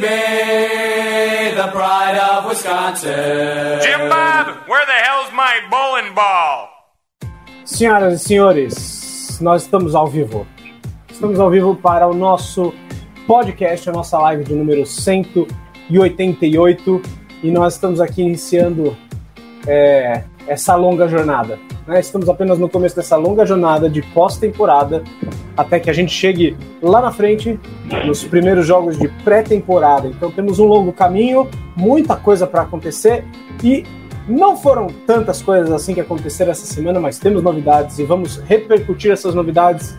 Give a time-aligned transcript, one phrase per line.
[0.00, 3.80] Baby, the pride of Wisconsin.
[3.80, 6.68] Jim Bob, where the hell's my bowling ball?
[7.64, 10.46] Senhoras e senhores, nós estamos ao vivo.
[11.10, 12.74] Estamos ao vivo para o nosso
[13.26, 17.02] podcast, a nossa live de número 188.
[17.42, 18.96] E nós estamos aqui iniciando
[19.66, 21.58] é, essa longa jornada.
[21.86, 22.00] né?
[22.00, 25.02] Estamos apenas no começo dessa longa jornada de pós-temporada,
[25.56, 27.58] até que a gente chegue lá na frente,
[28.04, 30.08] nos primeiros jogos de pré-temporada.
[30.08, 33.24] Então temos um longo caminho, muita coisa para acontecer
[33.62, 33.84] e
[34.28, 39.12] não foram tantas coisas assim que aconteceram essa semana, mas temos novidades e vamos repercutir
[39.12, 39.96] essas novidades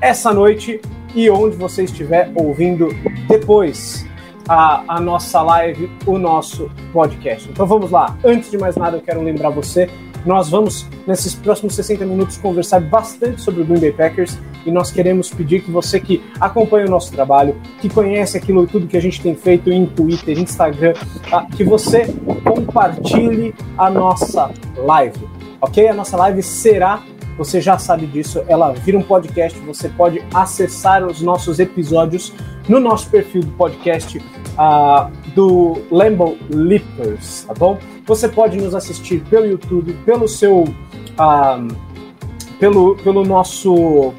[0.00, 0.80] essa noite
[1.14, 2.88] e onde você estiver ouvindo
[3.28, 4.06] depois
[4.48, 7.48] a, a nossa live, o nosso podcast.
[7.48, 8.16] Então vamos lá.
[8.24, 9.88] Antes de mais nada, eu quero lembrar você
[10.24, 14.90] nós vamos, nesses próximos 60 minutos, conversar bastante sobre o Green Bay Packers e nós
[14.90, 19.00] queremos pedir que você que acompanha o nosso trabalho, que conhece aquilo tudo que a
[19.00, 20.94] gente tem feito em Twitter, Instagram,
[21.28, 21.46] tá?
[21.54, 22.06] que você
[22.42, 25.28] compartilhe a nossa live,
[25.60, 25.88] ok?
[25.88, 27.02] A nossa live será,
[27.36, 32.32] você já sabe disso, ela vira um podcast, você pode acessar os nossos episódios
[32.68, 37.78] no nosso perfil do podcast uh, do Lambo Leapers, tá bom?
[38.06, 40.64] Você pode nos assistir pelo YouTube, pelo seu.
[40.64, 41.94] Um,
[42.58, 44.14] pelo, pelo nosso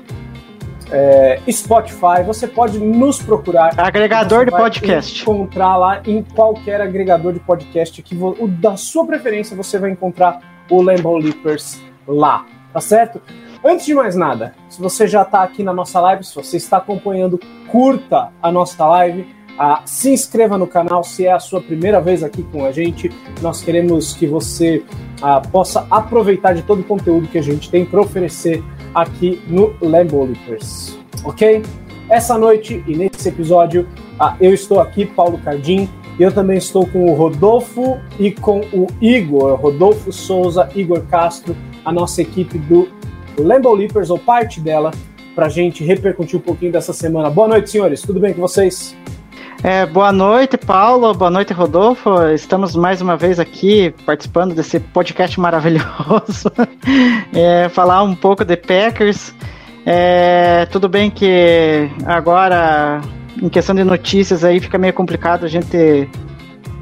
[0.92, 3.72] é, Spotify, você pode nos procurar.
[3.78, 5.22] Agregador de podcast.
[5.22, 10.42] Encontrar lá em qualquer agregador de podcast que o da sua preferência você vai encontrar
[10.70, 13.22] o Lambo Leapers lá, tá certo?
[13.63, 16.75] Antes de mais nada, se você já está aqui na nossa live, se você está
[16.75, 19.34] acompanhando, curta a nossa live.
[19.58, 23.09] Ah, se inscreva no canal se é a sua primeira vez aqui com a gente.
[23.41, 24.84] Nós queremos que você
[25.22, 28.62] ah, possa aproveitar de todo o conteúdo que a gente tem para oferecer
[28.94, 31.63] aqui no Lambo Leapers, ok?
[32.09, 33.88] Essa noite e nesse episódio
[34.19, 38.59] ah, eu estou aqui, Paulo Cardim, e eu também estou com o Rodolfo e com
[38.74, 42.90] o Igor, Rodolfo Souza, Igor Castro, a nossa equipe do
[43.38, 44.91] Lambo Leapers, ou parte dela,
[45.35, 47.29] para a gente repercutir um pouquinho dessa semana.
[47.29, 48.96] Boa noite, senhores, tudo bem com vocês?
[49.63, 51.13] É, boa noite, Paulo.
[51.13, 52.22] Boa noite, Rodolfo.
[52.34, 56.51] Estamos mais uma vez aqui participando desse podcast maravilhoso.
[57.34, 59.34] é, falar um pouco de Packers.
[59.85, 63.01] É, tudo bem que agora,
[63.41, 66.09] em questão de notícias, aí fica meio complicado a gente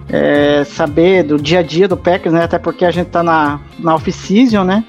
[0.10, 2.44] é, saber do dia a dia do Packers, né?
[2.44, 4.84] Até porque a gente tá na, na off-season, né?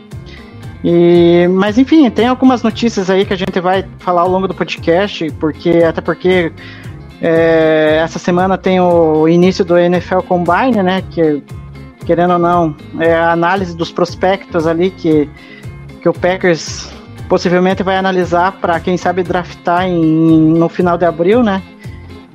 [0.85, 4.53] E, mas enfim, tem algumas notícias aí que a gente vai falar ao longo do
[4.53, 6.53] podcast, porque até porque
[7.23, 11.03] é, essa semana tem o início do NFL Combine, né?
[11.11, 11.43] Que,
[12.05, 15.27] querendo ou não, é a análise dos prospectos ali que,
[16.03, 16.93] que o Packers
[17.31, 21.63] possivelmente vai analisar para quem sabe draftar em, no final de abril, né?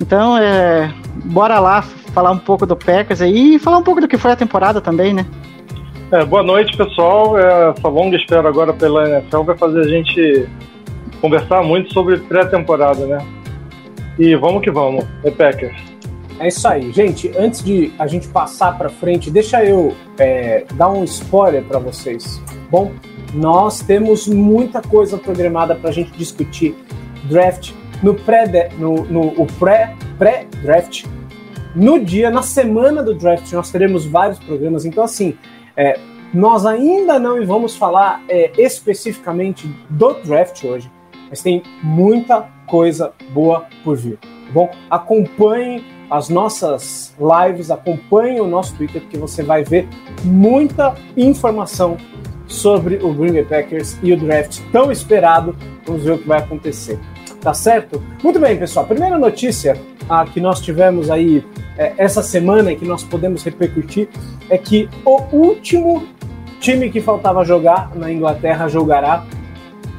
[0.01, 0.91] Então, é,
[1.25, 4.31] bora lá falar um pouco do Packers aí e falar um pouco do que foi
[4.31, 5.27] a temporada também, né?
[6.11, 7.37] É, boa noite, pessoal.
[7.37, 10.49] É, essa longa espera agora pela NFL vai fazer a gente
[11.21, 13.19] conversar muito sobre pré-temporada, né?
[14.17, 15.77] E vamos que vamos, é Packers.
[16.39, 17.31] É isso aí, gente.
[17.37, 22.41] Antes de a gente passar para frente, deixa eu é, dar um spoiler para vocês.
[22.71, 22.91] Bom,
[23.31, 26.75] nós temos muita coisa programada para a gente discutir
[27.25, 27.71] draft
[28.01, 31.05] no pré no, no pré pré draft
[31.75, 34.85] no dia na semana do draft nós teremos vários programas.
[34.85, 35.37] Então assim,
[35.79, 35.97] é,
[36.33, 40.91] nós ainda não vamos falar é, especificamente do draft hoje,
[41.29, 44.17] mas tem muita coisa boa por vir.
[44.17, 49.87] Tá bom, acompanhe as nossas lives, acompanhe o nosso Twitter, porque você vai ver
[50.23, 51.95] muita informação
[52.45, 55.55] sobre o Green Bay Packers e o draft tão esperado.
[55.85, 56.99] Vamos ver o que vai acontecer.
[57.41, 58.03] Tá certo?
[58.23, 58.85] Muito bem, pessoal.
[58.85, 61.43] Primeira notícia ah, que nós tivemos aí
[61.77, 64.09] é, essa semana e que nós podemos repercutir
[64.49, 66.05] é que o último
[66.59, 69.25] time que faltava jogar na Inglaterra jogará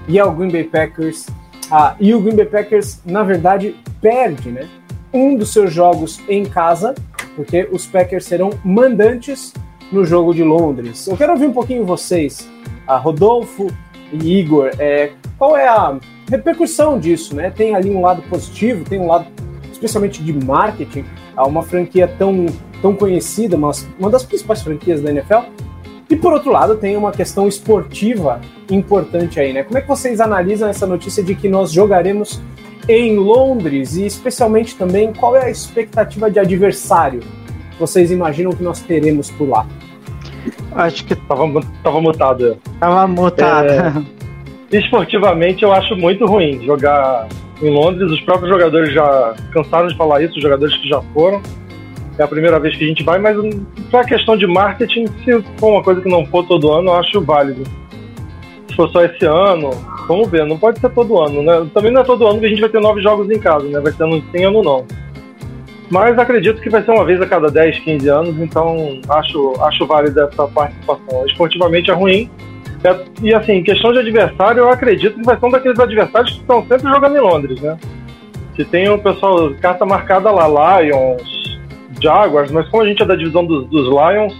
[0.07, 1.27] e é o Green Bay Packers
[1.71, 4.69] ah, e o Green Bay Packers, na verdade, perde né,
[5.13, 6.95] um dos seus jogos em casa,
[7.37, 9.55] porque os Packers serão mandantes
[9.93, 11.07] no jogo de Londres.
[11.07, 12.49] Eu quero ouvir um pouquinho vocês.
[12.87, 13.69] a Rodolfo
[14.13, 15.99] e Igor, é, qual é a
[16.29, 17.51] repercussão disso, né?
[17.51, 19.27] Tem ali um lado positivo, tem um lado
[19.73, 21.05] especialmente de marketing,
[21.37, 22.47] uma franquia tão,
[22.83, 25.41] tão conhecida, mas uma das principais franquias da NFL.
[26.09, 28.41] E por outro lado, tem uma questão esportiva
[28.71, 29.63] importante aí, né?
[29.63, 32.41] Como é que vocês analisam essa notícia de que nós jogaremos
[32.89, 37.21] em Londres e especialmente também qual é a expectativa de adversário
[37.79, 39.67] vocês imaginam que nós teremos por lá?
[40.73, 41.49] Acho que Tava,
[41.83, 42.57] tava mutado.
[42.79, 43.69] tava mutado.
[43.69, 44.21] É.
[44.79, 47.27] Esportivamente, eu acho muito ruim jogar
[47.61, 48.11] em Londres.
[48.11, 51.43] Os próprios jogadores já cansaram de falar isso, os jogadores que já foram.
[52.19, 53.37] É a primeira vez que a gente vai, mas
[53.91, 56.97] para a questão de marketing, se for uma coisa que não for todo ano, eu
[56.97, 57.65] acho válido.
[58.69, 59.71] Se for só esse ano,
[60.07, 61.67] vamos ver, não pode ser todo ano, né?
[61.73, 63.81] Também não é todo ano que a gente vai ter nove jogos em casa, né?
[63.81, 64.87] Vai ser ano sim, ano não.
[65.91, 69.87] Mas acredito que vai ser uma vez a cada 10, 15 anos, então acho, acho
[69.87, 71.27] válida essa participação.
[71.27, 72.31] Esportivamente é ruim.
[72.85, 76.41] É- e assim, questão de adversário, eu acredito que vai ser um daqueles adversários que
[76.41, 77.77] estão sempre jogando em Londres, né?
[78.55, 81.59] Que tem o pessoal, carta marcada lá, Lions,
[82.01, 84.35] Jaguars, mas como a gente é da divisão dos, dos Lions,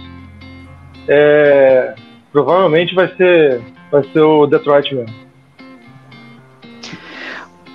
[1.07, 1.93] é,
[2.31, 3.61] provavelmente vai ser,
[3.91, 5.13] vai ser o Detroit mesmo.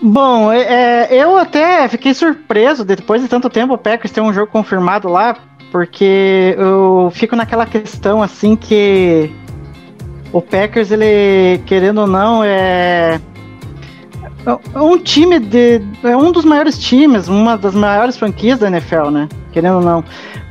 [0.03, 4.33] Bom, é, é, eu até fiquei surpreso depois de tanto tempo o Packers ter um
[4.33, 5.37] jogo confirmado lá,
[5.73, 9.33] porque eu fico naquela questão assim que
[10.33, 13.21] o Packers, ele, querendo ou não, é
[14.77, 15.83] um time de.
[16.05, 19.29] É um dos maiores times, uma das maiores franquias da NFL, né?
[19.51, 20.05] Querendo ou não.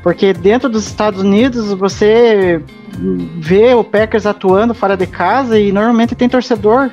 [0.04, 2.62] Porque dentro dos Estados Unidos você
[3.38, 6.92] vê o Packers atuando fora de casa e normalmente tem torcedor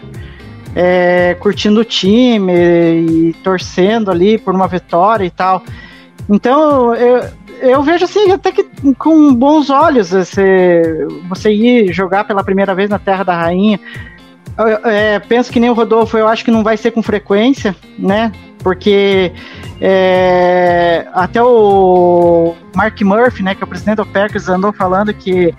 [0.74, 5.62] é, curtindo o time e torcendo ali por uma vitória e tal.
[6.28, 7.28] Então eu,
[7.60, 8.64] eu vejo assim até que
[8.98, 13.78] com bons olhos você, você ir jogar pela primeira vez na Terra da Rainha.
[14.58, 17.74] Eu, é, penso que nem o Rodolfo, eu acho que não vai ser com frequência,
[17.98, 18.32] né?
[18.62, 19.32] Porque
[19.80, 25.52] é, até o Mark Murphy, né, que é o presidente do Packers, andou falando que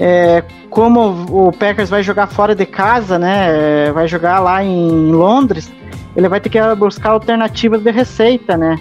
[0.00, 3.88] é, como o Packers vai jogar fora de casa, né?
[3.88, 5.70] é, Vai jogar lá em Londres,
[6.16, 8.80] ele vai ter que buscar alternativas de receita, né?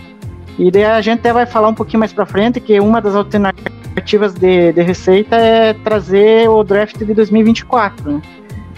[0.57, 3.16] E daí a gente até vai falar um pouquinho mais pra frente que uma das
[3.16, 8.21] alternativas de, de receita é trazer o draft de 2024, né?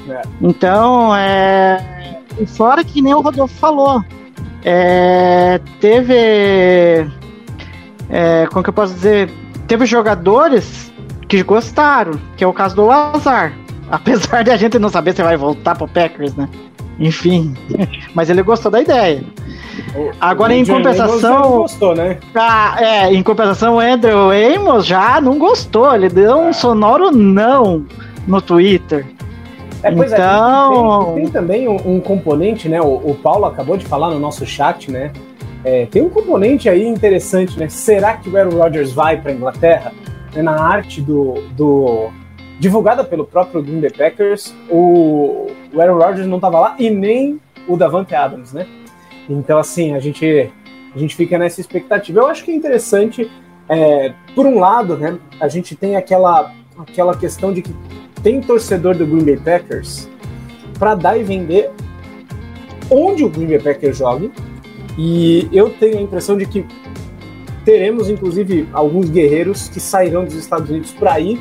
[0.10, 0.22] É.
[0.42, 2.18] Então, é.
[2.48, 4.04] Fora que nem o Rodolfo falou,
[4.64, 7.08] é, teve.
[8.10, 9.30] É, como que eu posso dizer?
[9.68, 10.91] Teve jogadores
[11.32, 13.54] que gostaram, que é o caso do Lazar.
[13.90, 16.50] Apesar de a gente não saber se vai voltar pro Packers, né?
[17.00, 17.54] Enfim.
[18.14, 19.24] Mas ele gostou da ideia.
[20.20, 22.18] Agora, O em compensação- não gostou, né?
[22.36, 25.94] Ah, é, em compensação, o Andrew Amos já não gostou.
[25.96, 27.86] Ele deu um sonoro não
[28.28, 29.06] no Twitter.
[29.84, 32.82] É, pois Então- é, tem, tem também um, um componente, né?
[32.82, 35.12] O, o Paulo acabou de falar no nosso chat, né?
[35.64, 37.70] É, tem um componente aí interessante, né?
[37.70, 39.94] Será que o Aaron Rodgers vai para Inglaterra?
[40.34, 42.10] Né, Na arte do, do
[42.60, 47.40] divulgada pelo próprio Green Bay Packers, o, o Aaron Rodgers não estava lá e nem
[47.68, 48.68] o Davante Adams, né?
[49.30, 50.52] Então assim a gente
[50.94, 52.20] a gente fica nessa expectativa.
[52.20, 53.32] Eu acho que é interessante,
[53.70, 55.18] é, por um lado, né?
[55.40, 57.74] A gente tem aquela aquela questão de que
[58.22, 60.10] tem torcedor do Green Bay Packers
[60.78, 61.72] para dar e vender
[62.90, 64.30] onde o Green Bay Packers joga.
[64.98, 66.66] E eu tenho a impressão de que
[67.66, 71.40] teremos, inclusive, alguns guerreiros que sairão dos Estados Unidos para ir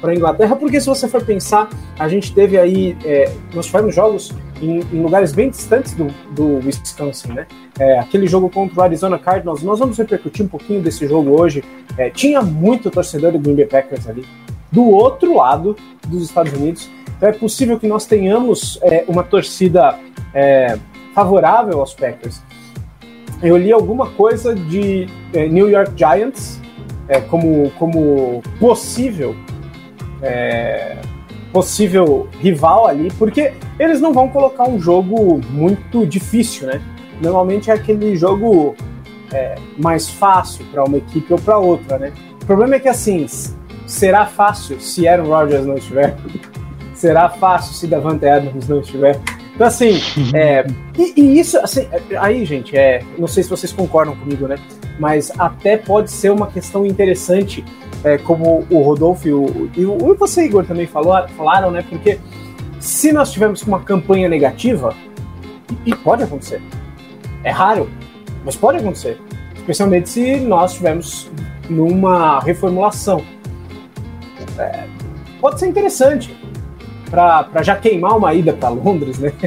[0.00, 3.94] para a Inglaterra, porque se você for pensar, a gente teve aí, é, nós tivemos
[3.94, 7.46] jogos em, em lugares bem distantes do, do Wisconsin, né?
[7.78, 11.64] É, aquele jogo contra o Arizona Cardinals, nós vamos repercutir um pouquinho desse jogo hoje.
[11.96, 14.26] É, tinha muito torcedor do Green Bay Packers ali
[14.70, 16.90] do outro lado dos Estados Unidos.
[17.16, 19.98] Então é possível que nós tenhamos é, uma torcida
[20.34, 20.76] é,
[21.14, 22.42] favorável aos Packers.
[23.44, 26.58] Eu li alguma coisa de é, New York Giants
[27.06, 29.36] é, como, como possível
[30.22, 30.96] é,
[31.52, 36.82] possível rival ali, porque eles não vão colocar um jogo muito difícil, né?
[37.20, 38.74] Normalmente é aquele jogo
[39.30, 42.12] é, mais fácil para uma equipe ou para outra, né?
[42.42, 43.26] O problema é que assim
[43.86, 46.16] será fácil se Aaron Rodgers não estiver,
[46.94, 49.20] será fácil se Davante Adams não estiver.
[49.54, 50.00] Então assim,
[50.34, 50.66] é,
[50.98, 51.86] e, e isso, assim,
[52.18, 54.56] aí gente, é, não sei se vocês concordam comigo, né?
[54.98, 57.64] Mas até pode ser uma questão interessante,
[58.02, 61.84] é, como o Rodolfo e o, e o você Igor também falou, falaram, né?
[61.88, 62.18] Porque
[62.80, 64.94] se nós tivermos uma campanha negativa,
[65.86, 66.60] e, pode acontecer,
[67.42, 67.88] é raro,
[68.44, 69.18] mas pode acontecer,
[69.54, 71.30] especialmente se nós estivermos
[71.68, 73.24] numa reformulação.
[74.58, 74.84] É,
[75.40, 76.36] pode ser interessante
[77.14, 79.32] para já queimar uma ida para Londres, né?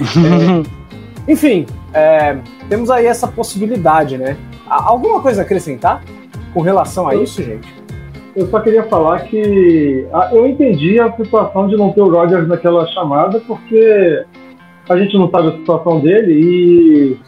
[0.00, 2.38] É, enfim, é,
[2.70, 4.34] temos aí essa possibilidade, né?
[4.66, 6.02] Alguma coisa a acrescentar
[6.54, 7.68] com relação a isso, gente?
[8.34, 12.86] Eu só queria falar que eu entendi a situação de não ter o Rodgers naquela
[12.86, 14.24] chamada, porque
[14.88, 17.18] a gente não sabe a situação dele e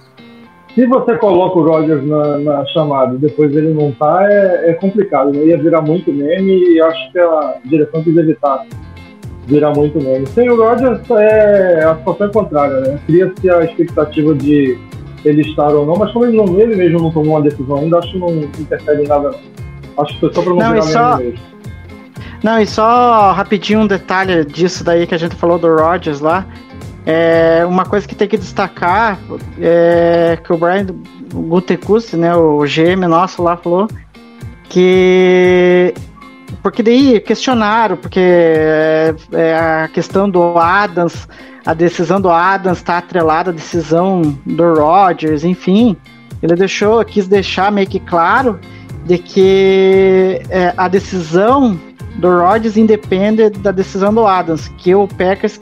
[0.74, 4.74] se você coloca o Rodgers na, na chamada e depois ele não tá, é, é
[4.74, 5.44] complicado, né?
[5.44, 8.64] Ia virar muito meme e acho que a direção quis evitar
[9.46, 10.26] virar muito meme.
[10.28, 12.98] Sem o Rodgers é a situação é contrária, né?
[13.06, 14.78] Cria-se a expectativa de
[15.24, 17.98] ele estar ou não, mas como ele, não, ele mesmo não tomou uma decisão ainda,
[17.98, 20.02] acho que não interfere em nada não.
[20.04, 21.52] Acho que foi só pra não, Não, virar só- meme mesmo.
[22.42, 26.44] Não, e só rapidinho um detalhe disso daí que a gente falou do Rodgers lá.
[27.06, 29.18] É, uma coisa que tem que destacar
[29.60, 30.86] é que o Brian
[31.32, 33.86] Gutekunst, né, o GM nosso lá falou
[34.68, 35.94] que
[36.62, 41.28] porque daí questionaram, porque é, é, a questão do Adams,
[41.64, 45.96] a decisão do Adams está atrelada à decisão do Rodgers, enfim,
[46.42, 48.58] ele deixou, quis deixar meio que claro
[49.04, 51.78] de que é, a decisão
[52.16, 55.60] do Rodgers independe da decisão do Adams, que o Packers,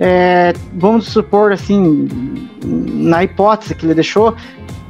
[0.00, 2.08] é, vamos supor assim,
[2.64, 4.34] na hipótese que ele deixou,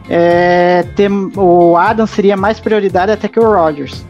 [0.08, 4.04] é, ter, o Adams seria mais prioridade até que o Rodgers.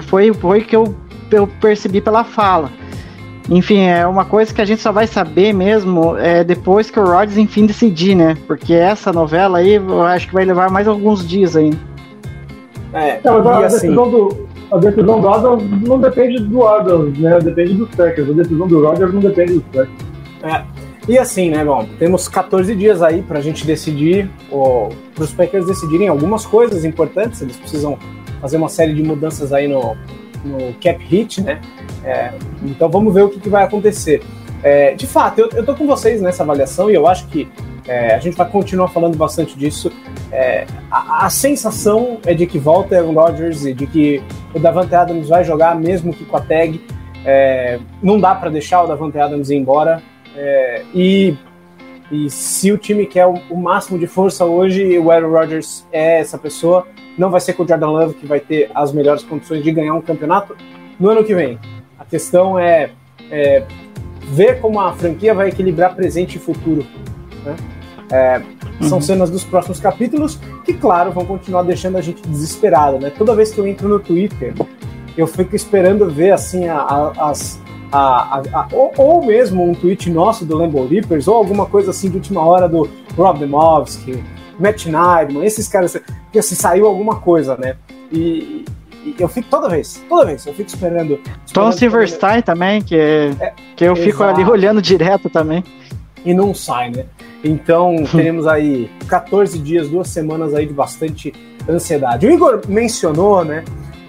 [0.00, 0.94] Foi foi que eu,
[1.30, 2.70] eu percebi pela fala.
[3.50, 7.04] Enfim, é uma coisa que a gente só vai saber mesmo é, depois que o
[7.04, 8.36] Rodgers enfim decidir, né?
[8.46, 11.78] Porque essa novela aí eu acho que vai levar mais alguns dias ainda.
[12.92, 16.66] É, É, mas a, e assim, decisão do, a decisão do Adams não depende do
[16.66, 17.38] Adams, né?
[17.40, 18.28] Depende dos Packers.
[18.28, 20.08] A decisão do Rodgers não depende dos Packers.
[20.42, 20.62] É.
[21.08, 26.06] E assim, né, bom, temos 14 dias aí pra gente decidir, ou pros Packers decidirem
[26.06, 27.98] algumas coisas importantes, eles precisam
[28.40, 29.96] fazer uma série de mudanças aí no,
[30.44, 31.60] no cap hit, né?
[32.04, 34.22] É, então vamos ver o que, que vai acontecer.
[34.62, 37.48] É, de fato, eu, eu tô com vocês nessa avaliação e eu acho que
[37.88, 39.90] é, a gente vai continuar falando bastante disso.
[40.30, 44.22] É, a, a sensação é de que volta Aaron Rodgers e de que
[44.54, 46.80] o Davante Adams vai jogar mesmo que com a tag.
[47.24, 50.02] É, não dá para deixar o Davante Adams ir embora.
[50.36, 51.34] É, e,
[52.12, 56.20] e se o time quer o, o máximo de força hoje, o Aaron Rodgers é
[56.20, 56.86] essa pessoa.
[57.18, 59.92] Não vai ser com o Jordan Love que vai ter as melhores condições de ganhar
[59.94, 60.56] um campeonato
[60.98, 61.58] no ano que vem.
[61.98, 62.90] A questão é,
[63.30, 63.64] é
[64.30, 66.86] ver como a franquia vai equilibrar presente e futuro.
[67.44, 67.56] né?
[68.10, 68.40] É,
[68.88, 72.98] São cenas dos próximos capítulos que, claro, vão continuar deixando a gente desesperado.
[72.98, 73.10] Né?
[73.10, 74.54] Toda vez que eu entro no Twitter,
[75.16, 77.60] eu fico esperando ver assim a- a- as.
[77.90, 82.08] a- a- ou, ou mesmo um tweet nosso do Lambo Reapers, ou alguma coisa assim
[82.08, 84.22] de última hora do Rob Demovsky,
[84.58, 85.96] Matt Neidman, esses caras,
[86.32, 87.76] que assim, saiu alguma coisa, né?
[88.10, 88.64] E,
[89.04, 91.16] e eu fico toda vez, toda vez, eu fico esperando.
[91.18, 93.30] Tom esperando- Silverstein também, que,
[93.76, 94.40] que eu fico exato.
[94.40, 95.62] ali olhando direto também.
[96.24, 97.04] e não sai, né?
[97.44, 101.32] Então teremos aí 14 dias, duas semanas aí de bastante
[101.68, 102.26] ansiedade.
[102.26, 103.62] O Igor mencionou, né,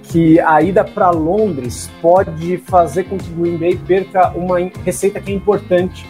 [0.03, 5.32] que a ida para Londres pode fazer com que Green Bay perca uma receita que
[5.32, 6.03] é importante.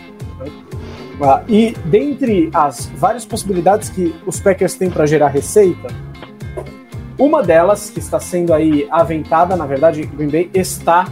[1.21, 5.87] Ah, E dentre as várias possibilidades que os Packers têm para gerar receita,
[7.17, 11.05] uma delas que está sendo aí aventada, na verdade, Green Bay está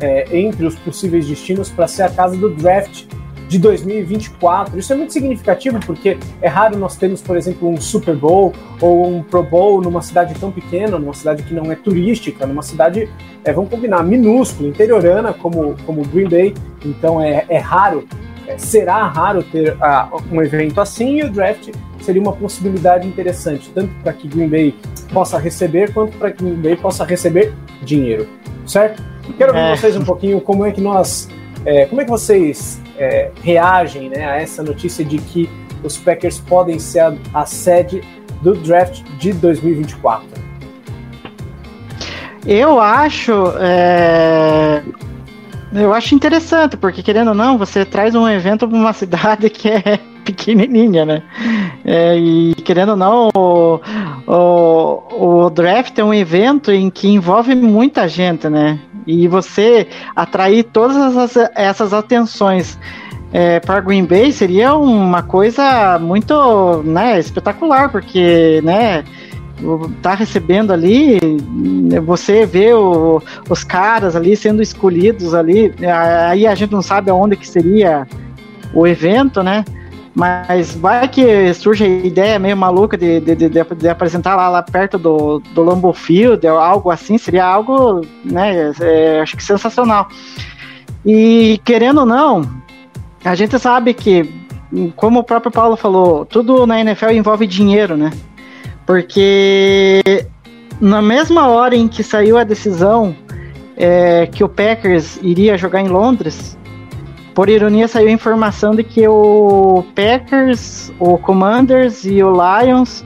[0.00, 3.04] é, entre os possíveis destinos para ser a casa do draft
[3.48, 4.78] de 2024.
[4.78, 9.06] Isso é muito significativo porque é raro nós termos, por exemplo, um Super Bowl ou
[9.06, 13.08] um Pro Bowl numa cidade tão pequena, numa cidade que não é turística, numa cidade,
[13.44, 16.54] é, vamos combinar, minúscula, interiorana como, como Green Bay.
[16.84, 18.08] Então é, é raro,
[18.58, 21.70] será raro ter ah, um evento assim e o draft
[22.00, 24.74] seria uma possibilidade interessante, tanto para que Green Bay
[25.12, 28.28] possa receber, quanto para que Green Bay possa receber dinheiro,
[28.66, 29.02] certo?
[29.38, 29.76] Quero ver É.
[29.76, 31.28] vocês um pouquinho como é que nós,
[31.64, 35.48] é, como é que vocês é, reagem né, a essa notícia de que
[35.82, 38.02] os Packers podem ser a, a sede
[38.42, 40.42] do draft de 2024.
[42.44, 43.32] Eu acho.
[45.74, 49.68] Eu acho interessante, porque querendo ou não, você traz um evento para uma cidade que
[49.68, 51.22] é pequenininha, né?
[51.84, 53.80] É, e querendo ou não, o,
[54.26, 58.78] o, o draft é um evento em que envolve muita gente, né?
[59.06, 62.78] E você atrair todas essas, essas atenções
[63.32, 69.04] é, para Green Bay seria uma coisa muito né, espetacular, porque né,
[70.02, 71.18] tá recebendo ali,
[72.04, 77.36] você vê o- os caras ali sendo escolhidos ali, aí a gente não sabe aonde
[77.36, 78.06] que seria
[78.74, 79.64] o evento, né?
[80.14, 84.62] Mas vai que surge a ideia meio maluca de, de, de, de- apresentar lá, lá
[84.62, 90.08] perto do, do Lambeau Field, algo assim, seria algo, né, é, acho que sensacional.
[91.04, 92.46] E querendo ou não,
[93.24, 94.30] a gente sabe que,
[94.96, 98.10] como o próprio Paulo falou, tudo na NFL envolve dinheiro, né?
[98.86, 100.26] Porque
[100.80, 103.14] na mesma hora em que saiu a decisão
[103.76, 106.56] é, que o Packers iria jogar em Londres,
[107.34, 113.04] por ironia saiu a informação de que o Packers, o Commanders e o Lions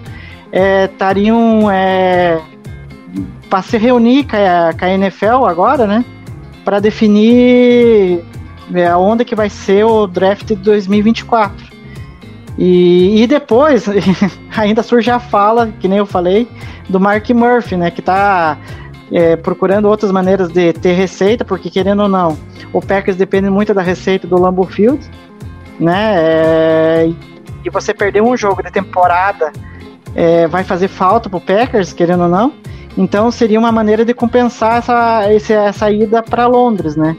[0.52, 2.40] estariam é,
[3.48, 6.04] para se reunir com a, com a NFL agora, né?
[6.64, 8.24] Para definir
[8.74, 11.75] é, aonde que vai ser o draft de 2024.
[12.58, 13.86] E, e depois
[14.56, 16.48] ainda surge a fala, que nem eu falei,
[16.88, 17.90] do Mark Murphy, né?
[17.90, 18.58] Que tá
[19.12, 22.36] é, procurando outras maneiras de ter receita, porque querendo ou não,
[22.72, 25.08] o Packers depende muito da receita do Lambeau Field,
[25.78, 26.14] né?
[26.16, 27.12] É,
[27.64, 29.52] e você perder um jogo de temporada
[30.14, 32.52] é, vai fazer falta pro Packers, querendo ou não.
[32.96, 37.14] Então seria uma maneira de compensar essa, essa, essa ida para Londres, né?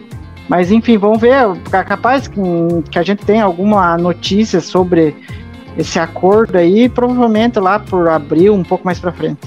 [0.48, 1.34] Mas enfim, vamos ver.
[1.70, 2.39] Capaz que,
[2.89, 5.16] que a gente tenha alguma notícia sobre
[5.77, 9.42] esse acordo aí, provavelmente lá por abril, um pouco mais para frente.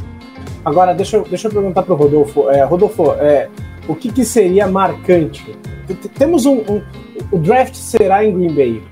[0.64, 2.50] Agora, deixa eu, deixa eu perguntar para o Rodolfo.
[2.50, 3.48] É, Rodolfo, é,
[3.88, 5.44] o que, que seria marcante?
[6.18, 6.82] Temos um, um-
[7.32, 8.82] O draft será em Green Bay.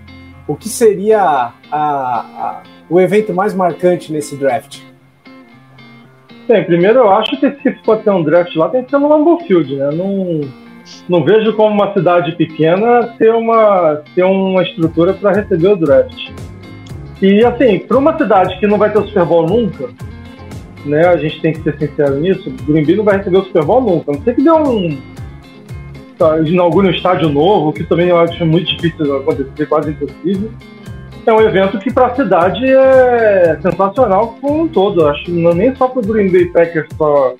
[0.47, 4.81] O que seria a- a- o evento mais marcante nesse draft?
[6.49, 9.09] Bem, primeiro eu acho que se for ter um draft lá, tem que ser no
[9.09, 9.91] Lambeau Field, né?
[9.93, 10.41] Não,
[11.09, 16.31] não vejo como uma cidade pequena ter uma, ter uma estrutura para receber o draft.
[17.21, 19.89] E assim, para uma cidade que não vai ter o Super Bowl nunca,
[20.85, 21.07] né?
[21.07, 23.81] A gente tem que ser sincero nisso, Green Bay não vai receber o Super Bowl
[23.81, 24.13] nunca.
[24.13, 24.99] A Não sei que dê um.
[26.17, 30.51] tá, inaugure um estádio novo, que também eu acho muito difícil acontecer, quase impossível
[31.29, 35.07] é um evento que para a cidade é sensacional como um todo.
[35.07, 37.35] Acho não nem só para o Green Bay Packers só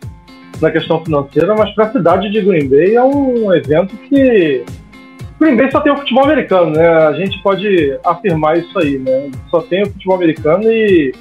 [0.61, 4.65] na questão financeira, mas para a cidade de Green Bay é um evento que
[5.41, 6.87] Green Bay só tem o futebol americano, né?
[6.89, 9.31] A gente pode afirmar isso aí, né?
[9.51, 11.15] Só tem o futebol americano e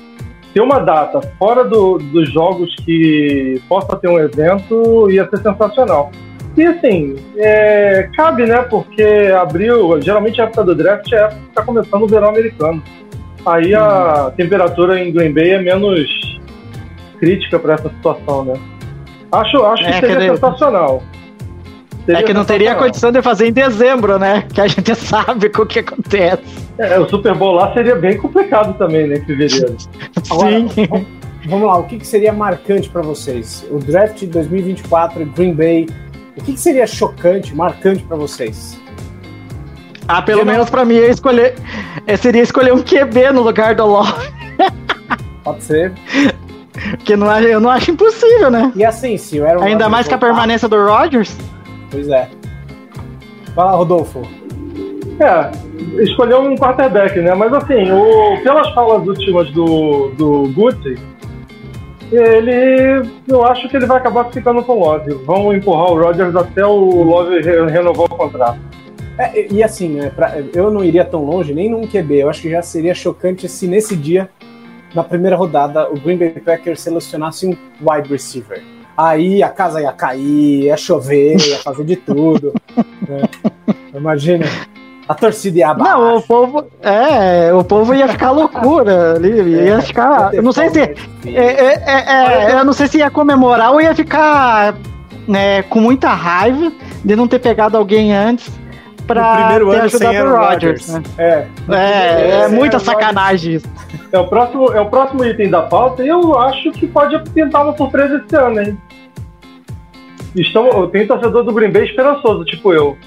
[0.54, 6.12] ter uma data fora do- dos jogos que possa ter um evento ia ser sensacional.
[6.58, 8.64] E assim, é, cabe, né?
[8.64, 9.04] Porque
[9.40, 12.82] abril, geralmente a época do draft é a época que está começando o verão americano.
[13.46, 16.10] Aí a temperatura em Green Bay é menos
[17.20, 18.54] crítica para essa situação, né?
[19.32, 21.04] Acho, acho que É, seria que- sensacional.
[22.04, 24.46] É Seria que não teria condição de fazer em dezembro, né?
[24.54, 26.42] Que a gente sabe o que acontece.
[26.78, 29.76] É, o Super Bowl lá seria bem complicado também, né, em fevereiro.
[30.32, 30.68] Agora, Sim.
[30.68, 31.06] v-
[31.50, 33.66] Vamos lá, o que, que seria marcante para vocês?
[33.72, 35.88] O draft de 2024, Green Bay.
[36.38, 38.80] O que, que seria chocante, marcante para vocês?
[40.08, 41.56] Ah, pelo Eu não- menos pra mim, eu escolher,
[42.06, 44.14] eu seria escolher um QB no lugar do Love.
[45.44, 45.94] Pode ser.
[47.04, 48.72] Que não, é- eu não acho impossível, né?
[48.76, 51.36] E assim, se o Aaron Ainda Rodgers mais com a permanência do Rodgers.
[51.92, 52.30] Pois é.
[53.56, 54.22] Vai lá, Rodolfo.
[55.20, 55.50] É,
[56.04, 57.34] escolheu um quarterback, né?
[57.34, 60.96] Mas assim, o, pelas falas últimas do, do Gucci,
[62.12, 63.10] ele.
[63.28, 65.14] Eu acho que ele vai acabar ficando com o Love.
[65.26, 68.60] Vão empurrar o Rodgers até o Love re- renovar o contrato.
[69.18, 72.22] É, e- e assim, né, pra- eu não iria tão longe, nem num QB.
[72.22, 74.30] Eu acho que já seria chocante se nesse dia,
[74.94, 78.62] na primeira rodada, o Green Bay Packers selecionasse um wide receiver.
[78.98, 82.54] Aí a casa ia cair, ia chover, ia fazer de tudo.
[83.08, 83.22] né?
[83.94, 84.46] Imagina.
[85.08, 85.98] A torcida ia abaixo.
[85.98, 86.66] Não, o povo.
[86.82, 89.30] É, o povo ia ficar loucura ali.
[89.64, 90.34] Ia ficar.
[90.34, 90.82] Eu não sei se.
[90.82, 90.96] É,
[91.26, 94.76] é, é, é, eu não sei se ia comemorar ou ia ficar
[95.26, 96.74] né, com muita raiva
[97.06, 98.52] de não ter pegado alguém antes
[99.08, 100.90] pra primeiro ter ano sem ajudado o Rodgers.
[100.90, 101.18] Rodgers.
[101.18, 101.48] né?
[101.70, 101.76] É.
[101.76, 103.68] É, é muita sacanagem isso.
[104.12, 107.64] É o próximo, é o próximo item da pauta e eu acho que pode pintar
[107.64, 108.78] uma surpresa esse ano, hein?
[110.36, 112.98] Estão, tem torcedor do Green Bay esperançoso, tipo eu.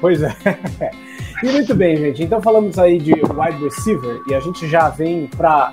[0.00, 0.34] Pois é.
[1.42, 2.22] E muito bem, gente.
[2.22, 5.72] Então falamos aí de wide receiver e a gente já vem para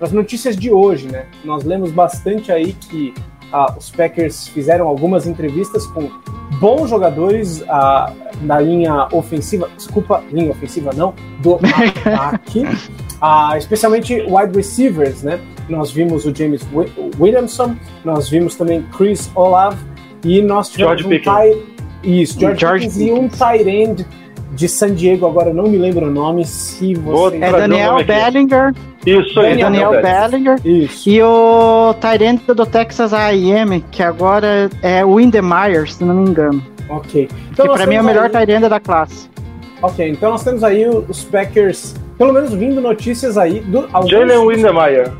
[0.00, 1.26] as notícias de hoje, né?
[1.44, 3.12] Nós lemos bastante aí que
[3.52, 6.08] ah, os Packers fizeram algumas entrevistas com
[6.60, 11.58] bons jogadores ah, na linha ofensiva, desculpa, linha ofensiva não, do
[12.04, 12.62] ataque,
[13.20, 15.38] ah, especialmente wide receivers, né?
[15.68, 19.78] Nós vimos o James Wi- Williamson, nós vimos também Chris Olave
[20.24, 21.36] e nós tivemos George um Pickens.
[21.36, 21.70] tight-
[22.02, 24.06] isso, George, George Pickens e um tight end
[24.52, 27.36] de San Diego, agora não me lembro o nome, se você...
[27.36, 28.04] É Daniel.
[28.04, 28.74] Bellinger.
[29.06, 30.56] Isso É aí, Daniel Bellinger.
[30.66, 31.08] Isso.
[31.08, 36.60] E o Tyrant do Texas A&M, que agora é o Windemeyer, se não me engano.
[36.90, 37.26] Ok.
[37.26, 39.30] que Então nós pra mim é o temos melhor aí- da classe.
[39.82, 45.10] Ok, então nós temos aí os Packers, pelo menos vindo notícias aí do Jalen Windemeyer.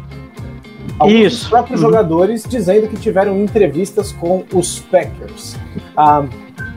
[0.98, 1.48] alguns Isso.
[1.48, 1.86] próprios Uhum.
[1.88, 5.56] jogadores dizendo que tiveram entrevistas com os Packers.
[5.96, 6.24] Ah,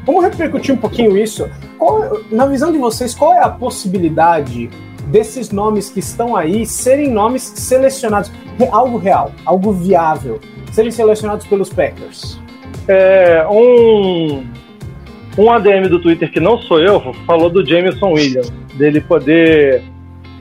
[0.05, 1.49] vamos repercutir um pouquinho isso.
[1.77, 4.69] qual- na visão de vocês, qual é a possibilidade
[5.07, 8.31] desses nomes que estão aí serem nomes selecionados,
[8.71, 10.39] algo real, algo viável,
[10.71, 12.39] serem selecionados pelos Packers?
[12.87, 14.45] É, um,
[15.37, 19.81] um ADM do Twitter que não sou eu falou do Jameson Williams, dele poder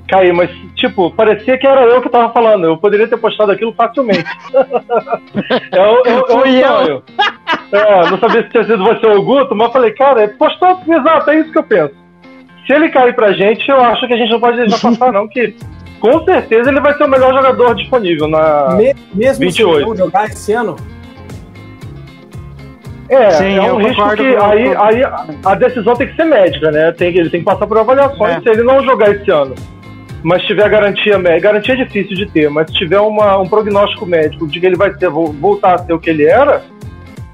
[0.09, 3.73] cair, mas tipo, parecia que era eu que tava falando, eu poderia ter postado aquilo
[3.73, 4.25] facilmente.
[5.73, 6.67] é o, é o- é o Fui eu.
[6.69, 7.03] sonho.
[7.73, 10.79] É, não sabia se tinha sido você ou o Guto, mas eu falei, cara, postou
[10.87, 11.95] exato, é isso que eu penso.
[12.67, 15.27] Se ele cair pra gente, eu acho que a gente não pode deixar passar, não,
[15.27, 15.57] que
[15.99, 18.75] com certeza ele vai ser o melhor jogador disponível na.
[18.77, 19.79] Me- mesmo 28.
[19.79, 20.77] se não jogar esse ano?
[23.15, 25.05] É, Sim, é um risco que com- aí, aí
[25.45, 26.93] a- decisão tem que ser médica, né?
[26.93, 28.37] Tem, ele tem que passar por avaliações.
[28.37, 28.41] É.
[28.41, 29.55] Se ele não jogar esse ano,
[30.23, 34.07] mas tiver garantia médica, garantia é difícil de ter, mas se tiver uma, um prognóstico
[34.07, 36.63] médico de que ele vai ser, voltar a ser o que ele era,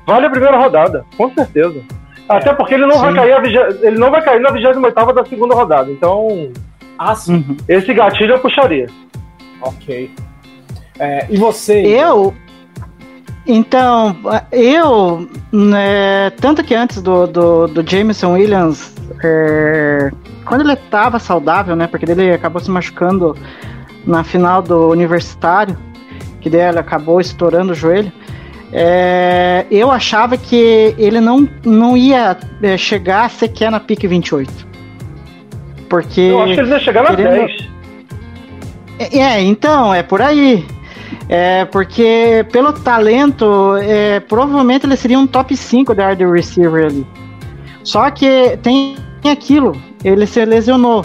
[0.06, 1.80] vale a primeira rodada, com certeza.
[2.28, 3.16] Até porque ele não vai Sim.
[3.16, 5.90] cair a ele não vai cair na 28 da segunda rodada.
[5.90, 6.50] Então,
[6.98, 7.36] Ah, sim.
[7.36, 7.56] Uhum.
[7.68, 8.86] esse gatilho eu puxaria.
[9.62, 10.10] Ok.
[10.98, 11.80] É, e você?
[11.86, 12.34] Eu.
[13.50, 14.14] Então,
[14.52, 15.26] eu.
[15.50, 20.10] né, tanto que antes do, do, do Jameson Williams, é,
[20.44, 21.86] quando ele estava saudável, né?
[21.86, 23.34] Porque ele acabou se machucando
[24.06, 25.76] na final do universitário,
[26.42, 28.12] que daí ele acabou estourando o joelho.
[28.70, 34.68] é, eu achava que ele não, não ia é, chegar sequer na pique 28.
[35.88, 36.20] Porque.
[36.20, 37.78] Eu acho que ele vai chegar na querendo- 10.
[39.14, 40.66] É, então, é por aí.
[41.28, 47.06] É, porque pelo talento, é, provavelmente ele seria um top 5 da wide receiver ali.
[47.84, 48.96] Só que tem
[49.30, 51.04] aquilo, ele se lesionou.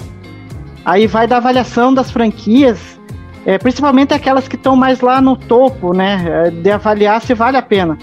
[0.85, 2.99] Aí vai da avaliação das franquias,
[3.45, 6.23] é, principalmente aquelas que estão mais lá no topo, né?
[6.27, 7.97] é, De avaliar se vale a pena.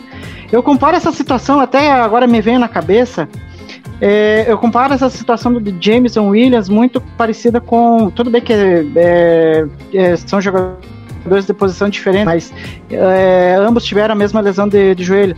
[0.53, 3.29] Eu comparo essa situação, até agora me veio na cabeça,
[4.01, 8.11] é, eu comparo essa situação do Jameson Williams muito parecida com.
[8.11, 11.00] Tudo bem que é, é, são jogadores
[11.47, 12.53] de posição diferente, mas
[12.91, 15.37] é, ambos tiveram a mesma lesão de, de joelho,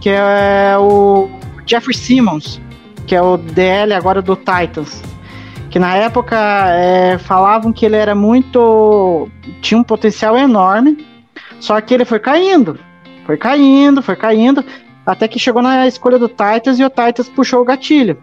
[0.00, 1.28] que é o
[1.66, 2.60] Jeffrey Simmons,
[3.06, 5.02] que é o DL agora do Titans.
[5.70, 6.36] Que na época
[6.68, 9.28] é, falavam que ele era muito.
[9.62, 11.06] tinha um potencial enorme,
[11.60, 12.78] só que ele foi caindo.
[13.24, 14.64] Foi caindo, foi caindo.
[15.06, 18.18] Até que chegou na escolha do Titans e o Titans puxou o gatilho.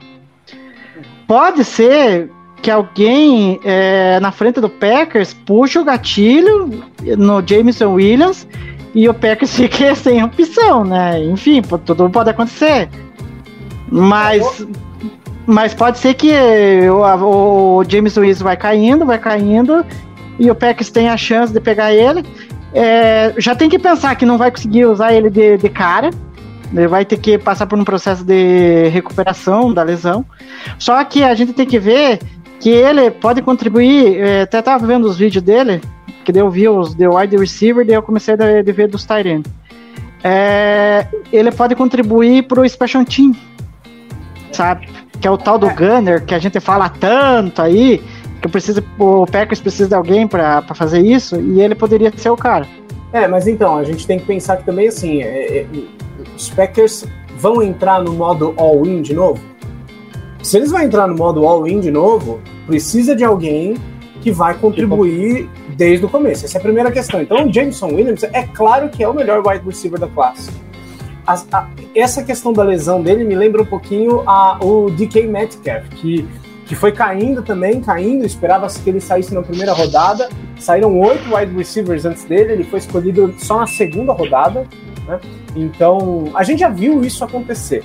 [1.28, 2.30] Pode ser
[2.62, 6.84] que alguém é, na frente do Packers puxe o gatilho
[7.18, 8.48] no Jameson Williams
[8.94, 11.24] e o Packers fique sem opção, né?
[11.24, 12.90] Enfim, tudo pode acontecer.
[13.92, 14.66] Mas,
[15.46, 16.32] mas pode ser que
[16.90, 19.86] o, o Jameson Williams vai caindo, vai caindo
[20.38, 22.24] e o Packers tem a chance de pegar ele.
[22.74, 26.10] É, já tem que pensar que não vai conseguir usar ele de, de cara.
[26.72, 30.24] Ele vai ter que passar por um processo de recuperação da lesão.
[30.78, 32.20] Só que a gente tem que ver
[32.60, 34.20] que ele pode contribuir.
[34.20, 35.82] é, até tava vendo os vídeos dele,
[36.24, 39.44] que daí eu vi os de wide receiver, daí eu comecei a ver dos Tyrene.
[40.24, 43.34] É, ele pode contribuir pro Special Team,
[44.52, 44.88] sabe?
[45.22, 48.04] Que é o tal do Gunner, que a gente fala tanto aí,
[48.42, 52.38] que precisa, o Packers precisa de alguém para fazer isso, e ele poderia ser o
[52.38, 52.68] cara.
[53.12, 55.68] É, mas então, a gente tem que pensar que também, assim, é, é,
[56.36, 57.06] os Packers
[57.38, 59.40] vão entrar no modo all-in de novo?
[60.42, 63.76] Se eles vão entrar no modo all-in de novo, precisa de alguém
[64.22, 66.46] que vai contribuir desde o começo.
[66.46, 67.22] Essa é a primeira questão.
[67.22, 70.50] Então, o Jameson Williams é claro que é o melhor wide receiver da classe.
[71.26, 75.88] As- a- essa questão da lesão dele me lembra um pouquinho a, o DK Metcalf,
[75.96, 76.28] que,
[76.66, 80.28] que foi caindo também, caindo, esperava-se que ele saísse na primeira rodada,
[80.60, 84.66] saíram oito wide receivers antes dele, ele foi escolhido só na segunda rodada,
[85.08, 85.20] né?
[85.56, 87.84] Então, a gente já viu isso acontecer.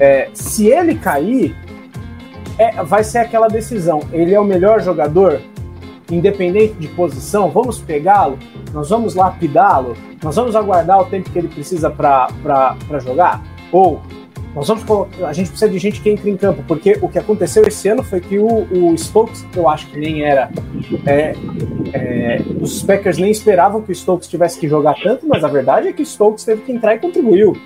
[0.00, 1.56] É, se ele cair,
[2.58, 4.00] é, vai ser aquela decisão.
[4.12, 5.40] Ele é o melhor jogador,
[6.10, 8.38] independente de posição, vamos pegá-lo,
[8.72, 13.42] nós vamos lapidá-lo, nós vamos aguardar o tempo que ele precisa para jogar?
[13.70, 14.00] Ou
[14.54, 14.84] nós vamos
[15.24, 18.02] a gente precisa de gente que entre em campo, porque o que aconteceu esse ano
[18.02, 20.50] foi que o, o Stokes, eu acho que nem era.
[21.06, 21.34] é,
[21.92, 25.88] é, os Packers nem esperavam que o Stokes tivesse que jogar tanto, mas a verdade
[25.88, 27.56] é que o Stokes teve que entrar e contribuiu.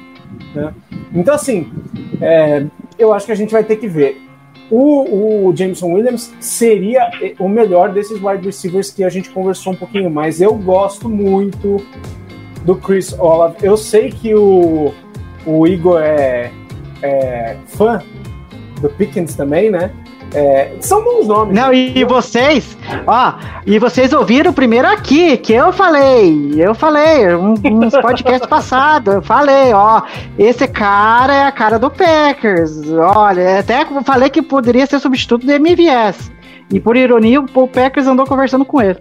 [0.54, 0.74] Né?
[1.14, 1.70] Então, assim,
[2.20, 2.64] é,
[2.98, 4.20] eu acho que a gente vai ter que ver.
[4.70, 9.76] O, o Jameson Williams seria o melhor desses wide receivers que a gente conversou um
[9.76, 11.84] pouquinho, mas eu gosto muito
[12.64, 13.56] do Chris Olave.
[13.62, 14.94] Eu sei que o,
[15.44, 16.50] o Igor é,
[17.02, 18.02] é fã
[18.80, 19.90] do Pickens também, né?
[20.34, 21.54] É, são bons nomes.
[21.54, 23.34] Não, e, e vocês, ó,
[23.66, 29.22] e vocês ouviram primeiro aqui, que eu falei, eu falei, um, uns podcasts passados, eu
[29.22, 30.02] falei, ó,
[30.38, 35.52] esse cara é a cara do Packers, olha, até falei que poderia ser substituto do
[35.52, 36.32] MVS,
[36.72, 38.98] e por ironia, o Packers andou conversando com ele.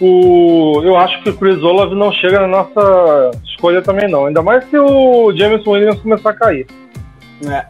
[0.00, 4.42] O, eu acho que o Chris Olave não chega na nossa escolha também não, ainda
[4.42, 6.66] mais se o James Williams começar a cair.
[7.46, 7.66] É.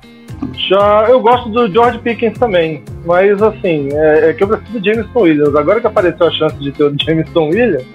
[0.69, 4.85] Já eu gosto do George Pickens também, mas assim, é, é que eu preciso do
[4.85, 5.57] Jameson Williams.
[5.57, 7.87] Agora que apareceu a chance de ter o Jameson Williams,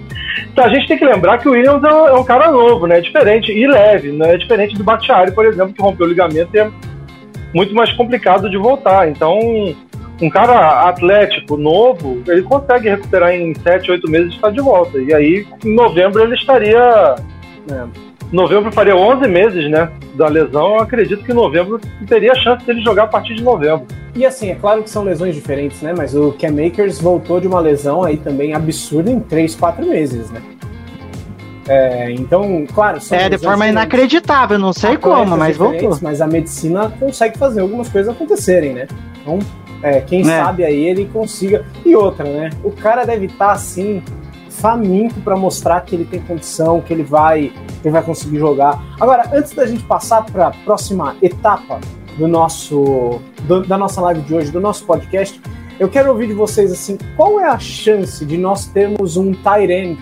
[0.52, 2.86] então a gente tem que lembrar que o Williams é um, é um cara novo,
[2.86, 2.98] né?
[2.98, 4.34] É diferente e leve, né?
[4.34, 6.70] É diferente do Bakhtiari, por exemplo, que rompeu o ligamento e é
[7.54, 9.08] muito mais complicado de voltar.
[9.08, 9.38] Então,
[10.20, 14.98] um cara atlético, novo, ele consegue recuperar em 7, 8 meses e estar de volta.
[14.98, 17.16] E aí, em novembro, ele estaria.
[17.68, 17.88] né,
[18.32, 19.90] novembro faria 11 meses, né?
[20.14, 20.74] Da lesão.
[20.76, 23.86] Eu acredito que em novembro teria a chance dele jogar a partir de novembro.
[24.14, 25.94] E assim, é claro que são lesões diferentes, né?
[25.96, 30.30] Mas o Cam Makers voltou de uma lesão aí também absurda em 3, 4 meses,
[30.30, 30.40] né?
[31.68, 35.98] É, então, claro, são É, de forma inacreditável, não sei como, mas voltou.
[36.00, 38.86] Mas a medicina consegue fazer algumas coisas acontecerem, né?
[39.20, 39.40] Então,
[39.82, 40.24] é, quem É.
[40.24, 41.64] sabe aí ele consiga.
[41.84, 42.50] E outra, né?
[42.62, 44.00] O cara deve estar assim,
[44.60, 47.52] faminto para mostrar que ele tem condição, que ele vai,
[47.84, 48.82] ele vai conseguir jogar.
[49.00, 51.80] Agora, antes da gente passar para a próxima etapa
[52.18, 55.40] do nosso do- da nossa live de hoje, do nosso podcast,
[55.78, 59.32] eu quero ouvir de vocês assim, qual é a chance de nós termos um
[59.68, 59.98] end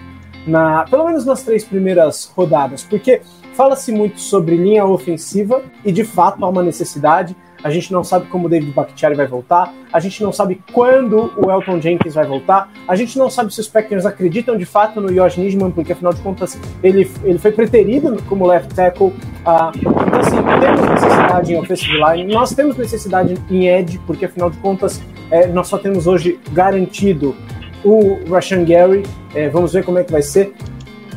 [0.46, 3.22] na, pelo menos nas três primeiras rodadas, porque
[3.54, 7.34] fala-se muito sobre linha ofensiva e de fato há uma necessidade.
[7.64, 11.32] A gente não sabe como o David Bakhtiari vai voltar, a gente não sabe quando
[11.34, 15.00] o Elton Jenkins vai voltar, a gente não sabe se os Packers acreditam de fato
[15.00, 19.14] no Josh Nijman, porque afinal de contas ele, ele foi preterido como left tackle.
[19.46, 24.50] ah, então, assim, temos necessidade em offensive line, nós temos necessidade em edge, porque afinal
[24.50, 27.34] de contas é, nós só temos hoje garantido
[27.82, 30.52] o Rashan Gary, é, vamos ver como é que vai ser.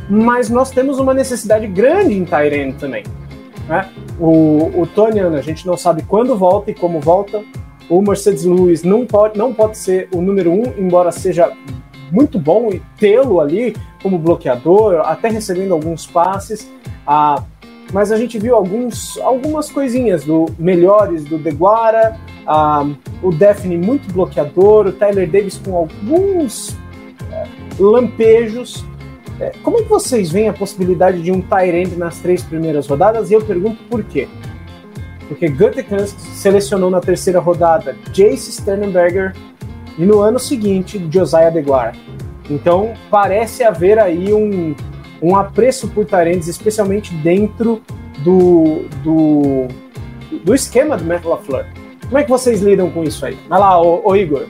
[0.09, 3.03] Mas nós temos uma necessidade grande em Tyrene também.
[3.67, 3.89] Né?
[4.19, 7.43] O, o Tonian, a gente não sabe quando volta e como volta.
[7.89, 11.51] O Mercedes Lewis não pode, não pode ser o número um, embora seja
[12.11, 16.69] muito bom tê-lo ali como bloqueador, até recebendo alguns passes.
[17.05, 17.43] Ah,
[17.93, 22.85] mas a gente viu alguns, algumas coisinhas do melhores do Deguara, ah,
[23.21, 26.77] o Daphne muito bloqueador, o Tyler Davis com alguns
[27.31, 27.47] eh,
[27.79, 28.85] lampejos.
[29.39, 33.29] Eh, Como é que vocês veem a possibilidade de um Tyrande nas três primeiras rodadas?
[33.29, 34.27] E eu pergunto por quê.
[35.27, 39.35] Porque Gutekunst selecionou na terceira rodada Jace Sternberger
[39.97, 41.93] e no ano seguinte Josiah DeGuara.
[42.49, 44.73] Então parece haver aí um,
[45.21, 47.81] um apreço por Tyrands, especialmente dentro
[48.19, 49.67] do, do,
[50.43, 51.23] do esquema do Matt.
[51.23, 53.37] Como é que vocês lidam com isso aí?
[53.49, 54.45] Vai lá, ô, ô Igor.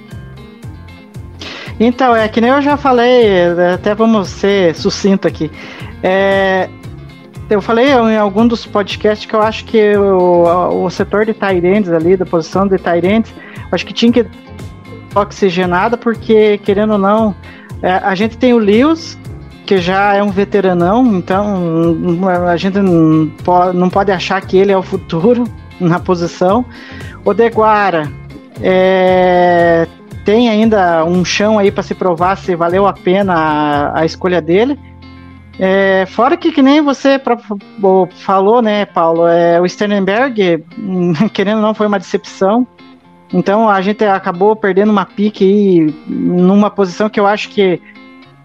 [1.80, 3.28] Então, é que nem eu já falei,
[3.74, 5.52] até vamos ser sucinto aqui.
[6.02, 6.70] É,
[7.50, 11.90] eu falei em algum dos podcasts que eu acho que o, o setor de Tyrants
[11.90, 13.34] ali, da posição de Tyrants,
[13.72, 14.26] acho que tinha que
[15.16, 17.36] oxigenada, porque, querendo ou não,
[17.82, 19.18] é, a gente tem o Lewis,
[19.66, 24.72] que já é um veteranão, então a gente não pode, não pode achar que ele
[24.72, 25.44] é o futuro
[25.80, 26.66] na posição.
[27.24, 28.12] O Deguara
[28.62, 29.88] é,
[30.28, 34.42] tem ainda um chão aí para se provar se valeu a pena a, a escolha
[34.42, 34.78] dele.
[35.58, 37.58] É, fora que, que nem você próprio
[38.12, 42.68] falou, né, Paulo, é, o Sternberg, hum, querendo ou não, foi uma decepção.
[43.34, 47.82] Então a gente acabou perdendo uma pique aí numa posição que eu acho que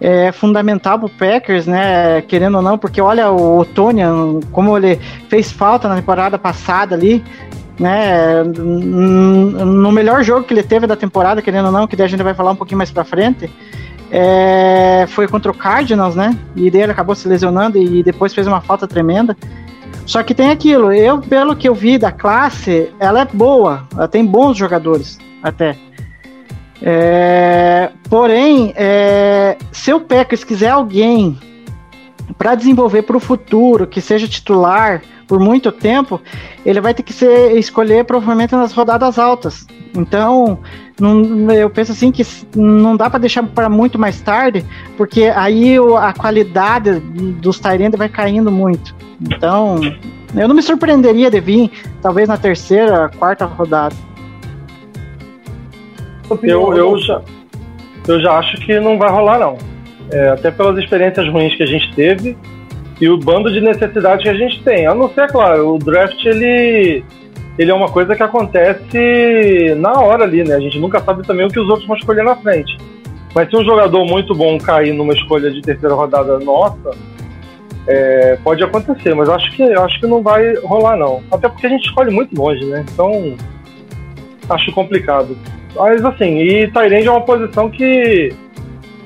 [0.01, 2.23] é fundamental pro Packers, né?
[2.23, 7.25] Querendo ou não, porque olha o Tonian, como ele fez falta na temporada passada ali,
[7.79, 8.43] né?
[8.45, 12.23] No melhor jogo que ele teve da temporada, querendo ou não, que daí a gente
[12.23, 13.51] vai falar um pouquinho mais pra frente,
[14.11, 16.37] é, foi contra o Cardinals, né?
[16.55, 19.37] E daí ele acabou se lesionando e depois fez uma falta tremenda.
[20.05, 24.09] Só que tem aquilo, eu, pelo que eu vi da classe, ela é boa, ela
[24.09, 25.77] tem bons jogadores até.
[26.83, 31.39] É, porém, é, se o Packers quiser alguém
[32.37, 35.01] para desenvolver para o futuro, que seja titular
[35.33, 36.21] por muito tempo,
[36.63, 39.67] ele vai ter que ser, escolher provavelmente nas rodadas altas.
[39.97, 40.59] Então,
[41.01, 42.23] não, eu penso assim que
[42.55, 44.63] não dá para deixar para muito mais tarde,
[44.95, 48.95] porque aí o, a qualidade dos Tyrande vai caindo muito.
[49.23, 49.81] Então,
[50.37, 51.71] eu não me surpreenderia de vir,
[52.03, 53.97] talvez na terceira, quarta rodada.
[56.43, 57.23] Eu, eu, já,
[58.07, 59.57] eu já acho que não vai rolar, não.
[60.11, 62.37] É, até pelas experiências ruins que a gente teve
[63.03, 64.87] e o bando de necessidades que a gente tem.
[64.87, 67.05] A não ser, claro, o draft ele,
[67.59, 70.55] ele é uma coisa que acontece na hora ali, né?
[70.55, 72.79] A gente nunca sabe também o que os outros vão escolher na frente.
[73.35, 76.93] Mas se um jogador muito bom cair numa escolha de terceira rodada nossa,
[77.89, 81.25] é, pode acontecer, mas acho que acho que não vai rolar não.
[81.33, 82.85] Até porque a gente escolhe muito longe, né?
[82.89, 83.35] Então
[84.49, 85.37] acho complicado.
[85.75, 88.33] Mas assim, e Tyrande é uma posição que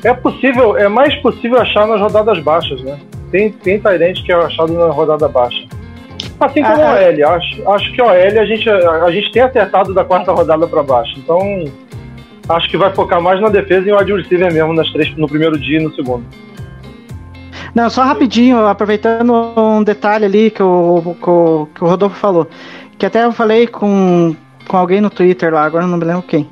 [0.04, 2.98] é possível, é mais possível achar nas rodadas baixas, né?
[3.30, 5.66] Tem, tem Tyrande que é achado na rodada baixa.
[6.38, 9.42] Assim como Ah, o OL, acho, acho que o OL a gente, a gente tem
[9.42, 11.14] acertado da quarta rodada para baixo.
[11.18, 11.40] Então
[12.48, 15.26] acho que vai focar mais na defesa e o wide receiver mesmo nas três, no
[15.26, 16.24] primeiro dia e no segundo.
[17.74, 22.48] Não, só rapidinho, aproveitando um detalhe ali que o, que o, que o Rodolfo falou.
[22.96, 24.34] Que até eu falei com,
[24.66, 26.48] com alguém no Twitter lá, agora não me lembro quem.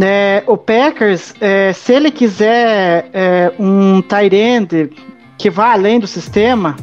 [0.00, 4.90] É, o Packers, é, se ele quiser é, um tight end
[5.38, 6.76] que vá além do sistema,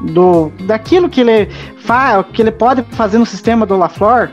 [0.00, 4.30] do, daquilo que ele faz, que ele pode fazer no sistema do LaFleur,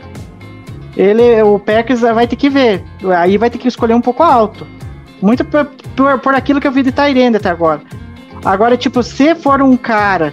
[0.96, 2.82] ele, o Packers vai ter que ver.
[3.16, 4.66] Aí vai ter que escolher um pouco alto.
[5.20, 5.66] Muito por,
[5.96, 7.82] por, por aquilo que eu vi de Tyrande até agora.
[8.44, 10.32] Agora, tipo, se for um cara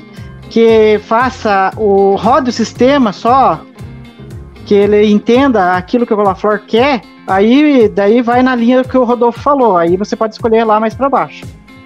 [0.50, 3.62] que faça o roda o sistema só,
[4.66, 9.04] que ele entenda aquilo que o LaFleur quer, aí daí vai na linha que o
[9.04, 9.78] Rodolfo falou.
[9.78, 11.46] Aí você pode escolher lá mais para baixo.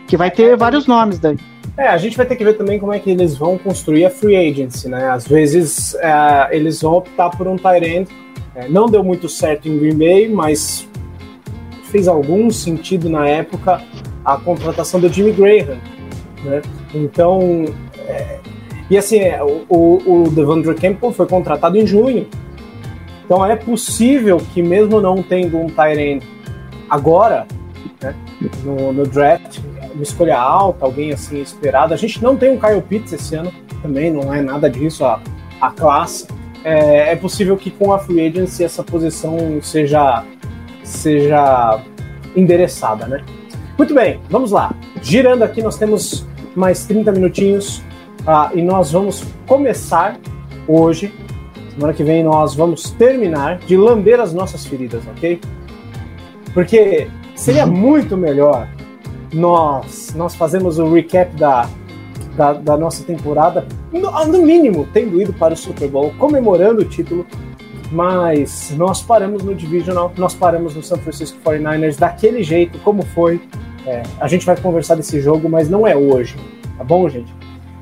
[0.09, 1.37] Que vai ter vários nomes daí.
[1.77, 4.09] É, a gente vai ter que ver também como é que eles vão construir a
[4.09, 5.09] free agency, né?
[5.09, 8.09] Às vezes é, eles vão optar por um end.
[8.53, 10.89] É, não deu muito certo em Green Bay, mas
[11.85, 13.81] fez algum sentido na época
[14.25, 15.77] a contratação do Jimmy Graham,
[16.43, 16.61] né?
[16.93, 17.65] Então,
[18.07, 18.39] é,
[18.89, 22.27] e assim, é, o, o, Devondre Campbell foi contratado em junho.
[23.23, 25.67] Então é possível que mesmo não tendo um
[25.97, 26.25] end
[26.89, 27.45] agora,
[28.01, 28.15] né,
[28.65, 29.59] no, no draft,
[29.93, 31.93] uma escolha alta, alguém assim esperado.
[31.93, 35.21] A gente não tem um Kyle Pitts esse ano, também não é nada disso a,
[35.61, 36.27] a classe.
[36.63, 40.23] É, é possível que com a free agency essa posição seja,
[40.83, 41.79] seja
[42.35, 43.23] endereçada, né?
[43.77, 44.73] Muito bem, vamos lá.
[45.01, 47.81] Girando aqui, nós temos mais 30 minutinhos
[48.27, 50.19] ah, e nós vamos começar
[50.67, 51.13] hoje.
[51.73, 55.39] Semana que vem nós vamos terminar de lamber as nossas feridas, ok?
[56.53, 58.67] Porque seria muito melhor
[59.33, 61.69] nós, nós fazemos o recap da,
[62.35, 66.85] da, da nossa temporada, no, no, mínimo tendo ido para o Super Bowl, comemorando o
[66.85, 67.25] título,
[67.91, 73.41] mas nós paramos no Divisional, nós paramos no San Francisco 49ers daquele jeito, como foi.
[73.85, 76.35] É, a gente vai conversar desse jogo, mas não é hoje,
[76.77, 77.33] tá bom, gente?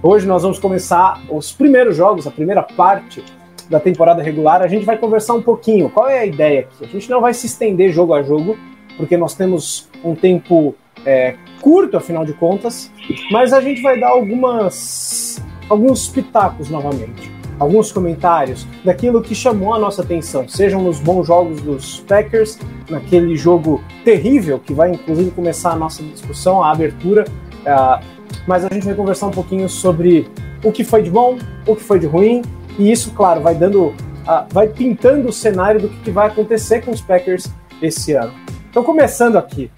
[0.01, 3.23] Hoje nós vamos começar os primeiros jogos, a primeira parte
[3.69, 4.61] da temporada regular.
[4.61, 5.89] A gente vai conversar um pouquinho.
[5.89, 6.85] Qual é a ideia aqui?
[6.85, 8.57] A gente não vai se estender jogo a jogo,
[8.95, 10.75] porque nós temos um tempo
[11.07, 12.91] é, curto, afinal de contas,
[13.31, 19.79] mas a gente vai dar algumas alguns pitacos novamente, alguns comentários daquilo que chamou a
[19.79, 25.71] nossa atenção, sejam nos bons jogos dos Packers, naquele jogo terrível que vai inclusive começar
[25.71, 27.23] a nossa discussão, a abertura,
[27.61, 28.03] uh,
[28.45, 30.27] mas a gente vai conversar um pouquinho sobre
[30.61, 32.41] o que foi de bom, o que foi de ruim,
[32.77, 36.91] e isso, claro, vai dando, uh, vai pintando o cenário do que vai acontecer com
[36.91, 37.49] os Packers
[37.81, 38.33] esse ano.
[38.69, 39.71] Então, começando aqui,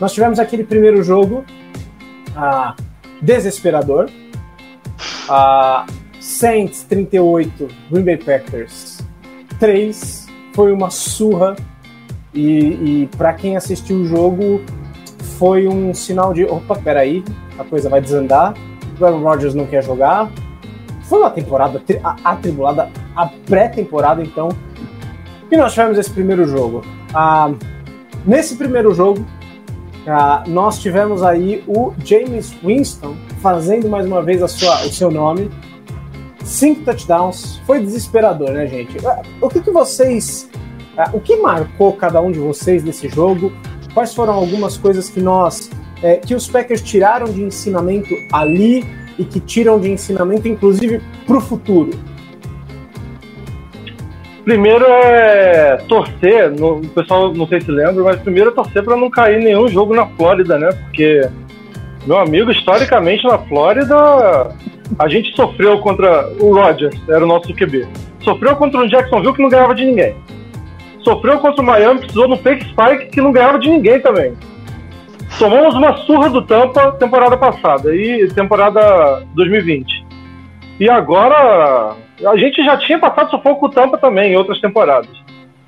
[0.00, 1.44] nós tivemos aquele primeiro jogo
[2.30, 2.74] uh,
[3.20, 4.10] desesperador.
[5.28, 5.90] Uh,
[6.20, 8.98] Saints 38, Green Bay Packers
[9.58, 10.26] 3.
[10.54, 11.56] Foi uma surra.
[12.32, 14.60] E, e para quem assistiu o jogo,
[15.38, 17.24] foi um sinal de: opa, peraí,
[17.58, 18.54] a coisa vai desandar.
[18.98, 20.30] O Aaron Rodgers não quer jogar.
[21.04, 21.82] Foi uma temporada
[22.22, 24.50] atribulada, a pré-temporada, então.
[25.50, 26.84] E nós tivemos esse primeiro jogo.
[27.10, 27.58] Uh,
[28.24, 29.26] nesse primeiro jogo,
[30.00, 35.10] Uh, nós tivemos aí o James Winston fazendo mais uma vez a sua, o seu
[35.10, 35.50] nome.
[36.42, 37.60] Cinco touchdowns.
[37.66, 38.96] Foi desesperador, né, gente?
[38.98, 40.48] Uh, o que, que vocês.
[40.96, 43.52] Uh, o que marcou cada um de vocês desse jogo?
[43.92, 45.70] Quais foram algumas coisas que nós.
[46.02, 48.86] Eh, que os Packers tiraram de ensinamento ali
[49.18, 51.90] e que tiram de ensinamento, inclusive, para o futuro?
[54.44, 58.96] Primeiro é torcer, no, o pessoal não sei se lembra, mas primeiro é torcer para
[58.96, 60.70] não cair nenhum jogo na Flórida, né?
[60.84, 61.28] Porque,
[62.06, 63.94] meu amigo, historicamente na Flórida,
[64.98, 67.86] a gente sofreu contra o Rodgers, era o nosso QB.
[68.20, 70.14] Sofreu contra o Jacksonville que não ganhava de ninguém.
[71.02, 74.34] Sofreu contra o Miami, precisou no fake spike que não ganhava de ninguém também.
[75.38, 80.06] Tomamos uma surra do Tampa temporada passada e temporada 2020.
[80.78, 81.94] E agora
[82.26, 85.10] a gente já tinha passado sufoco com o Tampa também em outras temporadas.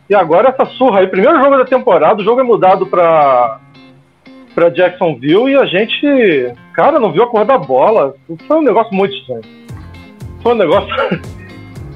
[0.09, 3.59] E agora essa surra aí, primeiro jogo da temporada, o jogo é mudado para
[4.55, 8.15] para Jacksonville e a gente, cara, não viu a cor da bola.
[8.47, 9.41] Foi um negócio muito estranho.
[10.43, 10.89] Foi um negócio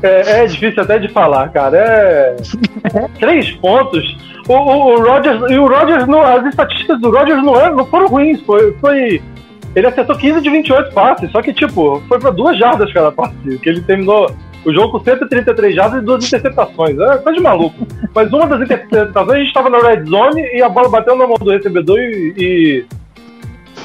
[0.02, 1.76] É, é difícil até de falar, cara.
[1.76, 2.36] É.
[3.18, 4.16] Três pontos.
[4.48, 5.50] O, o, o Rodgers.
[5.50, 8.40] E o Rodgers, não, as estatísticas do Rodgers não, é, não foram ruins.
[8.42, 9.22] Foi, foi.
[9.74, 13.34] Ele acertou 15 de 28 passes, só que, tipo, foi pra duas jardas cada passe.
[13.62, 14.30] Que ele terminou
[14.66, 16.98] o jogo com 133 jardas e duas interceptações.
[16.98, 17.86] É coisa de maluco.
[18.12, 21.26] Mas uma das interceptações, a gente tava na red zone e a bola bateu na
[21.26, 22.34] mão do recebedor e.
[22.36, 22.84] e,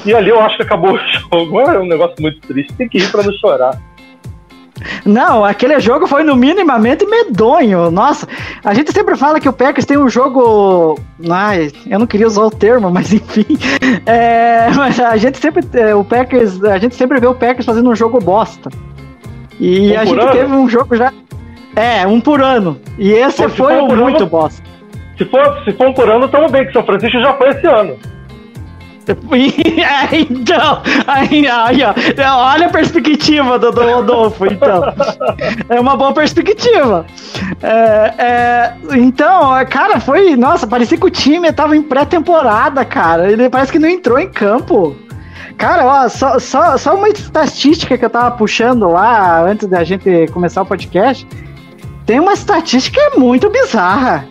[0.06, 0.98] e ali eu acho que acabou o
[1.30, 1.60] jogo.
[1.60, 2.72] É um negócio muito triste.
[2.74, 3.80] Tem que ir pra não chorar.
[5.04, 7.88] Não, aquele jogo foi no minimamente medonho.
[7.90, 8.26] Nossa,
[8.64, 10.98] a gente sempre fala que o Packers tem um jogo.
[11.30, 13.46] Ai, eu não queria usar o termo, mas enfim.
[14.04, 15.64] É, mas a gente sempre.
[15.74, 16.62] é, O Packers.
[16.64, 18.70] A gente sempre vê o Packers fazendo um jogo bosta.
[19.60, 20.32] E Um a gente ano?
[20.32, 21.12] teve um jogo já.
[21.74, 22.78] É, um por ano.
[22.98, 24.62] E esse Pô, foi um muito bosta.
[25.16, 27.66] Se for, se for um por ano, tamo bem, que São Francisco já foi esse
[27.66, 27.96] ano.
[29.02, 34.82] É, então, aí, aí, ó, olha a perspectiva do, do Rodolfo, então.
[35.68, 37.04] É uma boa perspectiva.
[37.62, 40.36] É, é, então, é, cara, foi.
[40.36, 43.30] Nossa, parecia que o time tava em pré-temporada, cara.
[43.30, 44.96] Ele parece que não entrou em campo.
[45.62, 50.26] Cara, ó, só, só, só uma estatística que eu tava puxando lá antes da gente
[50.32, 51.24] começar o podcast.
[52.04, 54.26] Tem uma estatística muito bizarra.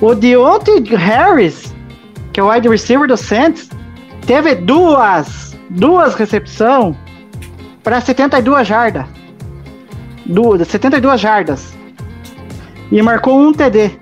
[0.00, 1.74] O Deontay Harris,
[2.32, 3.68] que é o wide receiver do Saints,
[4.24, 6.96] teve duas, duas recepção
[7.82, 9.04] para 72 jardas.
[10.24, 11.76] Duas, 72 jardas.
[12.92, 13.98] E marcou um TD.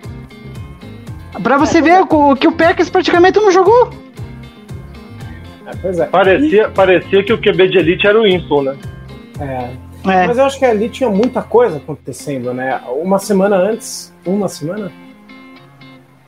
[1.42, 4.05] Pra você ver o que o Packers praticamente não jogou.
[5.66, 6.06] É, pois é.
[6.06, 8.76] Parecia, parecia que o QB de elite era o Winston, né?
[9.40, 9.70] É,
[10.06, 10.26] É.
[10.26, 12.80] Mas eu acho que ali tinha muita coisa acontecendo, né?
[12.88, 14.14] Uma semana antes.
[14.24, 14.92] Uma semana?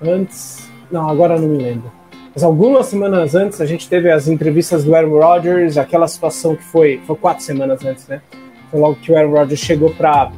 [0.03, 0.69] Antes.
[0.91, 1.91] Não, agora eu não me lembro.
[2.35, 6.65] Mas algumas semanas antes a gente teve as entrevistas do Aaron Rodgers, aquela situação que
[6.65, 7.01] foi.
[7.07, 8.21] Foi quatro semanas antes, né?
[8.71, 10.33] Foi logo que o Aaron Rodgers chegou para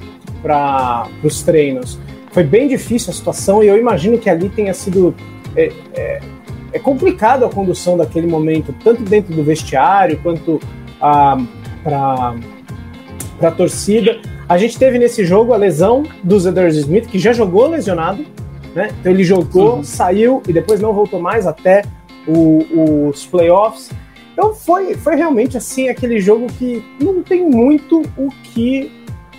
[1.23, 1.99] os treinos.
[2.33, 5.15] Foi bem difícil a situação e eu imagino que ali tenha sido.
[5.57, 6.21] É,
[6.73, 10.61] é, complicado a condução daquele momento, tanto dentro do vestiário quanto
[11.01, 11.37] ah,
[11.83, 12.35] para
[13.49, 14.21] a torcida.
[14.49, 18.25] A gente teve nesse jogo a lesão do Zeders Smith, que já jogou lesionado,
[18.75, 18.91] né?
[19.01, 21.83] Então ele jogou, saiu e depois não voltou mais até
[22.27, 23.91] o- os playoffs.
[24.33, 28.91] Então foi, foi realmente assim aquele jogo que não tem muito o que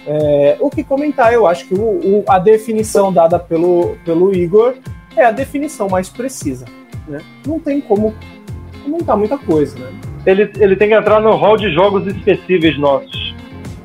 [0.08, 1.32] é, o que comentar.
[1.34, 1.80] Eu acho que o-
[2.20, 4.76] o- a definição dada pelo, pelo Igor
[5.16, 6.66] é a definição mais precisa.
[7.12, 7.20] Né?
[7.46, 8.14] Não tem como
[8.84, 9.88] comentar muita coisa, né?
[10.26, 13.36] Ele, ele tem que entrar no hall de jogos esquecíveis nossos.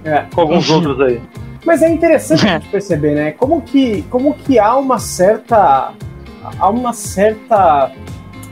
[0.04, 0.24] É.
[0.34, 1.20] Com alguns outros aí.
[1.64, 3.32] Mas é interessante a gente perceber, né?
[3.32, 5.92] Como que, como que há uma certa.
[6.60, 7.90] Há uma certa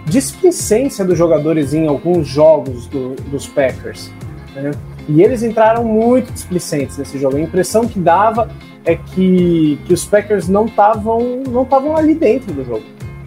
[0.06, 4.10] displicência dos jogadores em alguns jogos do- dos Packers.
[4.54, 4.70] né?
[5.08, 7.36] E eles entraram muito displicentes nesse jogo.
[7.36, 8.48] A impressão que dava
[8.84, 12.82] é que, que os Packers não estavam não estavam ali dentro do jogo.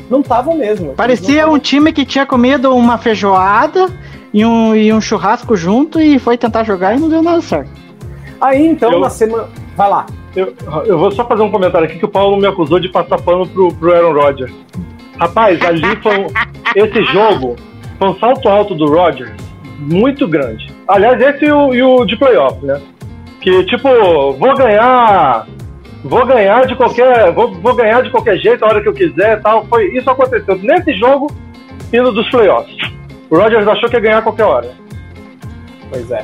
[0.10, 0.93] Não estavam mesmo.
[0.93, 3.89] Parecia um time que tinha comido uma feijoada
[4.34, 7.70] e um, e um churrasco junto e foi tentar jogar e não deu nada certo.
[8.39, 9.47] Aí então, Eu- na semana.
[9.76, 10.05] Vai lá.
[10.36, 10.53] Eu,
[10.86, 13.47] eu vou só fazer um comentário aqui que o Paulo me acusou de passar pano
[13.47, 14.51] pro, pro Aaron Rodgers.
[15.20, 16.28] Rapaz, ali foi um,
[16.76, 17.55] esse jogo
[17.97, 19.32] foi um salto alto do Rodgers
[19.80, 20.68] muito grande.
[20.88, 22.80] Aliás, esse e o, e o de playoff, né?
[23.41, 23.88] Que tipo,
[24.34, 25.47] vou ganhar,
[26.04, 29.41] vou ganhar de qualquer, vou, vou ganhar de qualquer jeito a hora que eu quiser,
[29.41, 29.66] tal.
[29.66, 31.28] Foi isso aconteceu nesse jogo
[31.91, 32.76] e dos playoffs.
[33.30, 34.72] O Rodgers achou que ia ganhar a qualquer hora.
[35.89, 36.24] Pois é.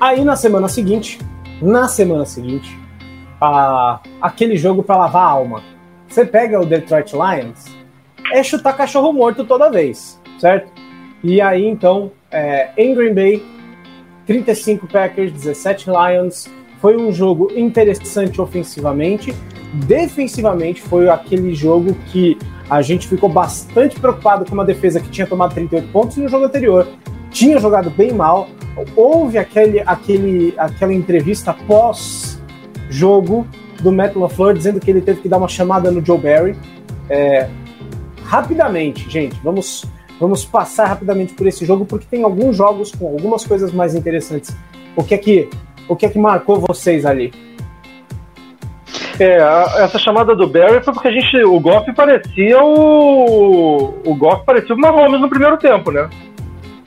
[0.00, 1.18] Aí na semana seguinte,
[1.62, 2.76] na semana seguinte,
[3.40, 5.62] a- aquele jogo pra lavar a alma.
[6.08, 7.64] Você pega o Detroit Lions,
[8.32, 10.70] é chutar cachorro morto toda vez, certo?
[11.22, 13.42] E aí então, é, em Green Bay,
[14.26, 16.50] 35 Packers, 17 Lions.
[16.84, 19.34] Foi um jogo interessante ofensivamente.
[19.86, 22.36] Defensivamente, foi aquele jogo que
[22.68, 26.44] a gente ficou bastante preocupado com uma defesa que tinha tomado 38 pontos no jogo
[26.44, 26.86] anterior.
[27.30, 28.50] Tinha jogado bem mal.
[28.94, 33.46] Houve aquele, aquele, aquela entrevista pós-jogo
[33.80, 36.54] do Matt LaFleur dizendo que ele teve que dar uma chamada no Joe Barry.
[37.08, 37.48] É,
[38.24, 39.86] rapidamente, gente, vamos,
[40.20, 44.54] vamos passar rapidamente por esse jogo, porque tem alguns jogos com algumas coisas mais interessantes.
[44.94, 45.48] O que é que,
[45.88, 47.32] o que, é que marcou vocês ali?
[49.18, 53.94] É, a- essa chamada do Barry foi porque a gente, o Goff parecia o.
[54.04, 56.08] O Goff parecia o Mahomes no primeiro tempo, né?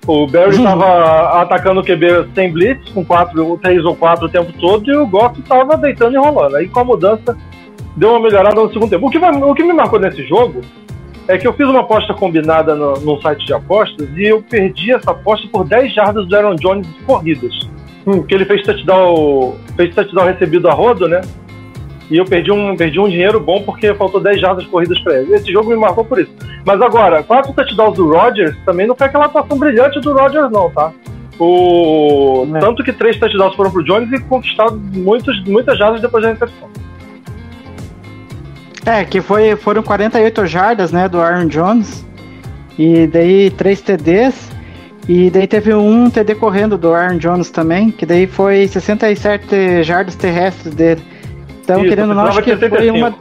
[0.05, 4.51] O Barry estava atacando o QB sem blitz, com quatro, três ou quatro o tempo
[4.59, 6.55] todo, e o Goff estava deitando e rolando.
[6.57, 7.37] Aí com a mudança,
[7.95, 9.07] deu uma melhorada no segundo tempo.
[9.07, 10.61] O que, o que me marcou nesse jogo
[11.27, 14.93] é que eu fiz uma aposta combinada no, num site de apostas e eu perdi
[14.93, 17.53] essa aposta por 10 jardas do Aaron Jones corridas.
[18.07, 21.19] Hum, que ele fez touchdown, fez touchdown recebido a rodo, né?
[22.09, 25.35] E eu perdi um, perdi um dinheiro bom porque faltou 10 jardas corridas para ele.
[25.35, 26.31] Esse jogo me marcou por isso.
[26.65, 30.69] Mas agora, quatro touchdowns do Rodgers também não foi aquela atuação brilhante do Rodgers, não,
[30.69, 30.93] tá?
[31.37, 32.47] O...
[32.55, 32.59] É.
[32.59, 36.69] Tanto que três touchdowns foram pro Jones e conquistado muitos, muitas jardas depois da recepção.
[38.85, 42.05] É, que foi, foram 48 jardas, né, do Aaron Jones.
[42.79, 44.49] E daí três TDs.
[45.07, 50.15] E daí teve um TD correndo do Aaron Jones também, que daí foi 67 jardas
[50.15, 51.01] terrestres dele.
[51.63, 53.15] Então, Isso, querendo ou não, acho que precisava de foi uma.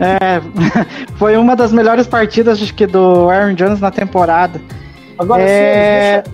[0.00, 0.40] É,
[1.18, 4.60] foi uma das melhores partidas acho que do Aaron Jones na temporada.
[5.18, 6.22] Agora, É.
[6.22, 6.30] senhores,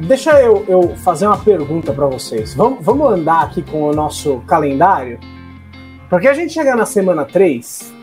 [0.00, 2.52] deixa, deixa eu, eu fazer uma pergunta para vocês.
[2.54, 5.18] Vamos, vamos andar aqui com o nosso calendário?
[6.10, 7.94] Porque a gente chega na semana 3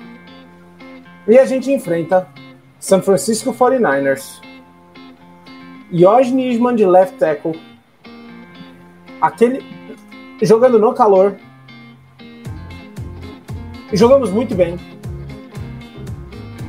[1.28, 2.28] e a gente enfrenta
[2.80, 4.40] San Francisco 49ers,
[5.92, 7.60] Josh Nisman de left tackle,
[9.22, 9.64] aquele
[10.42, 11.36] jogando no calor.
[13.94, 14.78] Jogamos muito bem.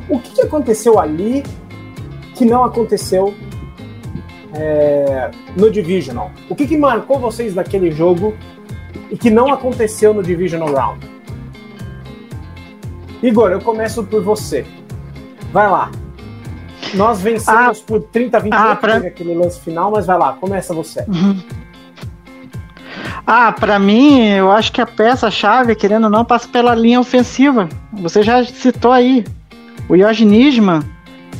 [0.08, 1.42] O que, que aconteceu ali
[2.34, 3.34] que não aconteceu
[4.54, 6.30] é, no Divisional?
[6.48, 8.34] O que, que marcou vocês daquele jogo
[9.10, 11.10] e que não aconteceu no Divisional Round?
[13.20, 14.64] Igor, eu começo por você.
[15.52, 15.90] Vai lá.
[16.94, 20.32] Nós vencemos por 30 a 28 ah, pra- teve aquele lance final, mas vai lá,
[20.34, 21.04] começa você.
[23.26, 27.68] Ah, pra mim, eu acho que a peça-chave, querendo ou não, passa pela linha ofensiva.
[27.92, 29.24] Você já citou aí.
[29.88, 30.82] O Yoshi Nisman,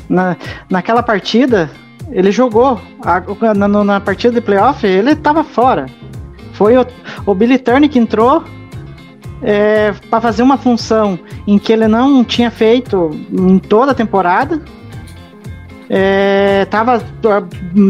[0.09, 0.37] na,
[0.69, 1.71] naquela partida,
[2.11, 2.81] ele jogou.
[3.03, 5.87] A- na, na partida de playoff, ele tava fora.
[6.53, 6.87] Foi o,
[7.25, 8.43] o Billy Turner que entrou
[9.43, 14.61] é, para fazer uma função em que ele não tinha feito em toda a temporada.
[15.91, 17.03] É, tava,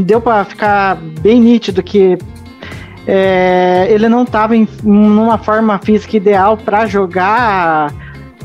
[0.04, 2.16] deu para ficar bem nítido que
[3.06, 7.92] é, ele não estava em uma forma física ideal para jogar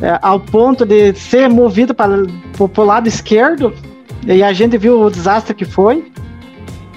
[0.02, 3.74] é, ao ponto de ser movido para o lado esquerdo.
[4.26, 6.06] E a gente viu o desastre que foi.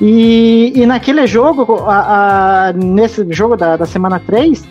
[0.00, 4.62] E, e naquele jogo, a- a- nesse jogo da, da semana 3,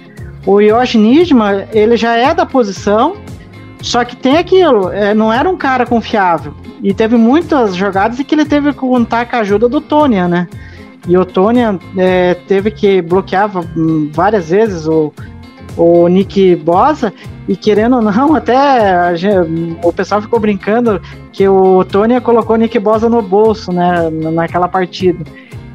[0.45, 3.15] o Yoshi Nisman, ele já é da posição,
[3.81, 6.53] só que tem aquilo, é, não era um cara confiável.
[6.81, 10.27] E teve muitas jogadas em que ele teve que contar com a ajuda do Tonya,
[10.27, 10.47] né?
[11.07, 15.13] E o Tonya é, teve que bloquear hum, várias vezes o,
[15.77, 17.13] o Nick Bosa,
[17.47, 21.01] e querendo ou não, até a gen- o pessoal ficou brincando
[21.31, 25.23] que o Tony colocou o Nick Bosa no bolso, né, naquela partida.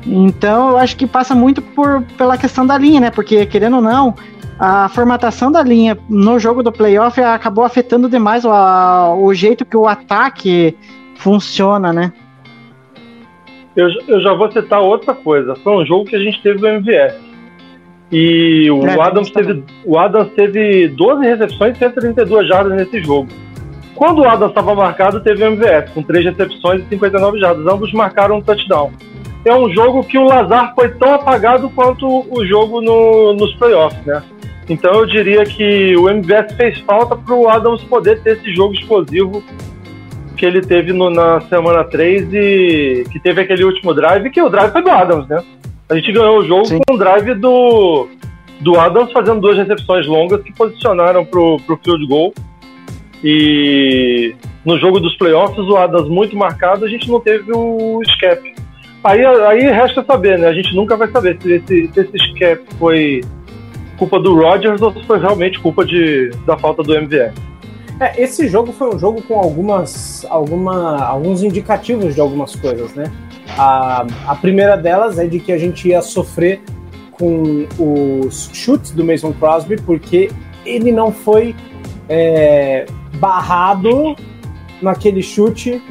[0.06, 3.10] Então eu acho que passa muito por, pela questão da linha, né?
[3.10, 4.14] Porque querendo ou não,
[4.60, 9.64] a formatação da linha no jogo do playoff acabou afetando demais o, a- o jeito
[9.64, 10.76] que o ataque
[11.16, 12.12] funciona, né?
[13.74, 15.54] Eu, eu já vou citar outra coisa.
[15.56, 17.14] Foi um jogo que a gente teve do MVS.
[18.12, 23.28] E o, É, Adams, teve, o Adams teve 12 recepções e 132 jardas nesse jogo.
[23.94, 27.66] Quando o Adams estava marcado, teve o MVS, com 3 recepções e 59 jardas.
[27.66, 28.90] Ambos marcaram um touchdown.
[29.44, 34.04] É um jogo que o Lazar foi tão apagado quanto o jogo no- nos playoffs,
[34.04, 34.22] né?
[34.68, 38.74] Então eu diria que o MVS fez falta para o Adams poder ter esse jogo
[38.74, 39.42] explosivo
[40.36, 44.48] que ele teve no- na semana 3 e que teve aquele último drive, que o
[44.48, 45.42] drive foi do Adams, né?
[45.88, 46.78] A gente ganhou o jogo Sim.
[46.86, 48.08] com o drive do,
[48.60, 52.32] do Adams fazendo duas recepções longas que posicionaram pro, pro field goal.
[53.22, 54.34] E
[54.64, 58.54] no jogo dos playoffs, o Adams muito marcado, a gente não teve o escape.
[59.02, 60.48] Aí, aí resta saber, né?
[60.48, 63.20] A gente nunca vai saber se esse, se esse escape foi
[64.00, 67.34] culpa do Rodgers ou se foi realmente culpa de, da falta do MVS.
[68.00, 73.12] É, esse jogo foi um jogo com algumas, alguma, alguns indicativos de algumas coisas, né?
[73.58, 76.62] A, a primeira delas é de que a gente ia sofrer
[77.12, 80.30] com os chutes do Mason Crosby, porque
[80.64, 81.54] ele não foi
[82.08, 82.86] é,
[83.16, 84.16] barrado
[84.80, 85.82] naquele chute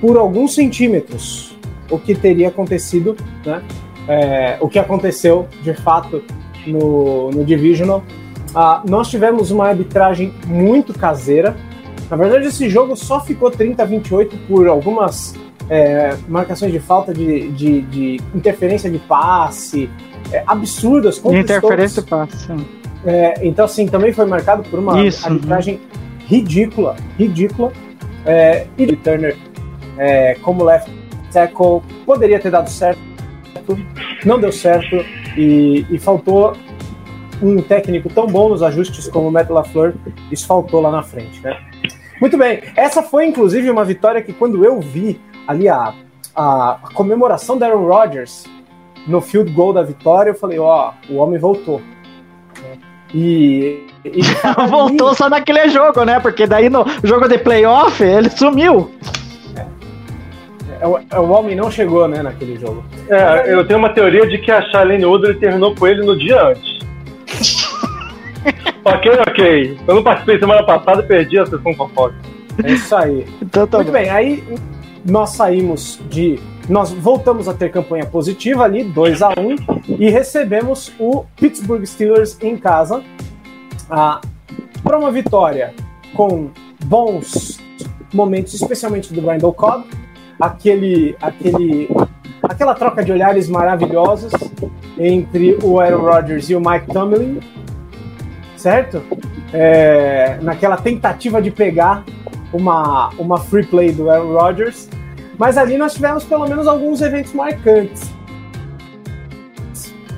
[0.00, 1.58] por alguns centímetros,
[1.90, 3.64] o que teria acontecido, né?
[4.06, 6.22] É, o que aconteceu de fato
[6.66, 8.02] no, no Divisional.
[8.54, 11.56] Ah, nós tivemos uma arbitragem muito caseira.
[12.10, 15.34] Na verdade, esse jogo só ficou 30 a 28 por algumas
[15.68, 19.90] é, marcações de falta de, de, de interferência de passe
[20.32, 22.46] é, absurdas Interferência Stokes.
[22.46, 22.56] passa.
[23.04, 25.80] É, então, assim, também foi marcado por uma Isso, arbitragem
[26.26, 27.72] ridícula, ridícula.
[28.26, 29.36] É, e o Turner,
[29.96, 30.90] é, como left
[31.32, 33.00] tackle, poderia ter dado certo,
[34.24, 35.04] não deu certo,
[35.38, 36.56] e, e faltou
[37.40, 39.94] um técnico tão bom nos ajustes como o Matt LaFleur,
[40.32, 41.56] isso faltou lá na frente, né?
[42.20, 45.94] Muito bem, essa foi inclusive uma vitória que quando eu vi ali a,
[46.34, 48.46] a, a comemoração da Aaron Rodgers
[49.06, 51.80] no field goal da vitória, eu falei, ó, o homem voltou.
[53.14, 54.20] E, e
[54.68, 56.18] Voltou só naquele jogo, né?
[56.20, 58.90] Porque daí no jogo de playoff ele sumiu.
[60.80, 62.84] É, o, é, o homem não chegou, né, naquele jogo.
[63.08, 66.42] É, eu tenho uma teoria de que a Charlene Woodley terminou com ele no dia
[66.48, 66.78] antes.
[68.84, 69.78] ok, ok.
[69.86, 72.14] Eu não participei semana passada e perdi a sessão fofoca.
[72.64, 73.26] É isso aí.
[73.42, 73.92] Então tá Muito bom.
[73.92, 74.44] bem, aí
[75.04, 76.38] nós saímos de.
[76.68, 82.36] Nós voltamos a ter campanha positiva ali, 2 a 1 e recebemos o Pittsburgh Steelers
[82.42, 83.02] em casa
[83.90, 84.20] ah,
[84.82, 85.72] para uma vitória
[86.14, 86.50] com
[86.84, 87.58] bons
[88.12, 89.86] momentos, especialmente do Randall Cobb,
[90.40, 91.88] aquele, aquele,
[92.42, 94.32] aquela troca de olhares maravilhosos
[94.98, 97.40] entre o Aaron Rodgers e o Mike Tomlin,
[98.56, 99.02] certo?
[99.52, 102.04] É, naquela tentativa de pegar
[102.52, 104.88] uma, uma free play do Aaron Rodgers.
[105.38, 108.12] Mas ali nós tivemos pelo menos alguns eventos marcantes.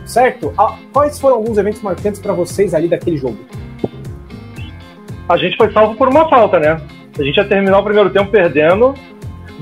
[0.07, 0.53] Certo?
[0.59, 3.39] Ah, Quais foram alguns eventos marcantes para vocês ali daquele jogo?
[5.29, 6.81] A gente foi salvo por uma falta, né?
[7.17, 8.95] A gente ia terminar o primeiro tempo perdendo.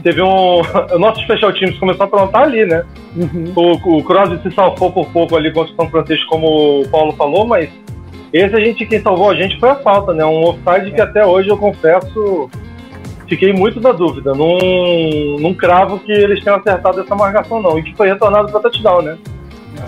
[0.03, 0.63] Teve um.
[0.93, 2.85] O nosso special teams começou a plantar ali, né?
[3.17, 3.53] Uhum.
[3.55, 7.13] O, o Crosby se salvou por pouco ali contra o São Francisco, como o Paulo
[7.13, 7.69] falou, mas
[8.33, 10.25] esse a gente, quem salvou a gente foi a falta, né?
[10.25, 12.51] Um offside que até hoje eu confesso,
[13.27, 14.35] fiquei muito na dúvida.
[14.35, 14.59] Não,
[15.41, 17.79] não cravo que eles tenham acertado essa marcação, não.
[17.79, 19.19] E que foi retornado para touchdown, né?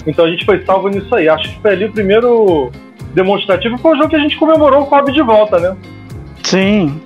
[0.07, 1.29] Então a gente foi salvo nisso aí.
[1.29, 2.71] Acho que foi ali o primeiro
[3.15, 3.77] demonstrativo.
[3.79, 5.77] Foi o jogo que a gente comemorou o Cobb de volta, né?
[6.43, 7.01] Sim.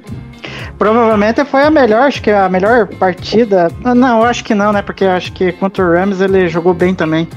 [0.79, 3.69] Provavelmente foi a melhor, acho que a melhor partida.
[3.85, 4.83] Ah, Não, eu acho que não, né?
[4.83, 7.29] Porque acho que contra o Rams ele jogou bem também.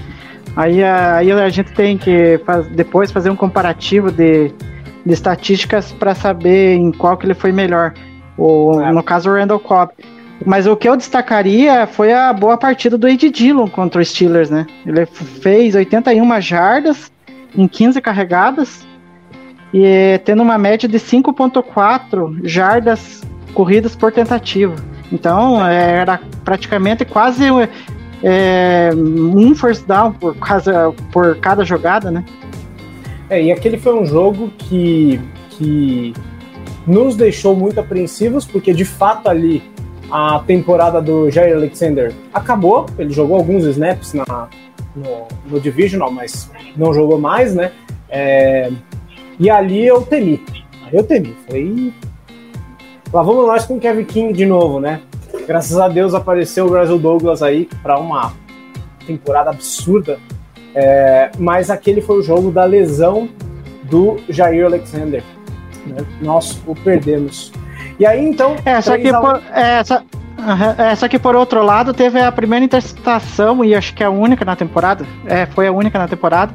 [0.55, 4.51] Aí, a- aí a gente tem que faz- depois fazer um comparativo de,
[5.05, 7.93] de estatísticas para saber em qual que ele foi melhor.
[8.37, 8.91] O, É.
[8.91, 9.91] No caso, o Randall Cobb.
[10.45, 14.49] Mas o que eu destacaria foi a boa partida do Ed Dillon contra o Steelers,
[14.49, 14.65] né?
[14.85, 17.11] Ele fez 81 jardas
[17.55, 18.85] em 15 carregadas
[19.73, 23.23] e tendo uma média de 5.4 jardas
[23.57, 24.75] corridas por tentativa.
[25.11, 27.43] Então era praticamente quase
[28.21, 30.35] é, um first down por,
[31.11, 32.23] por cada jogada, né?
[33.27, 36.13] É, e aquele foi um jogo que, que
[36.85, 39.63] nos deixou muito apreensivos, porque de fato ali
[40.11, 42.85] a temporada do Jair Alexander acabou.
[42.99, 44.49] Ele jogou alguns snaps na,
[44.95, 47.71] no, no Divisional, mas não jogou mais, né?
[48.07, 48.69] É,
[49.39, 50.45] e ali eu temi.
[50.93, 51.35] Eu temi.
[51.47, 51.93] Falei, "Ih,
[53.11, 55.01] lá vamos nós com o Kevin King de novo, né?
[55.47, 58.33] Graças a Deus apareceu o Russell Douglas aí para uma
[59.05, 60.19] temporada absurda.
[60.75, 63.29] É, mas aquele foi o jogo da lesão
[63.83, 65.23] do Jair Alexander.
[65.85, 66.05] né?
[66.21, 67.51] Nós o perdemos.
[67.99, 68.55] E aí então.
[68.65, 69.21] É, só 3 que, a 1.
[69.21, 70.01] por, é, só,
[70.37, 74.09] aham, é, só que por outro lado teve a primeira interceptação, e acho que a
[74.09, 76.53] única na temporada, é, foi a única na temporada,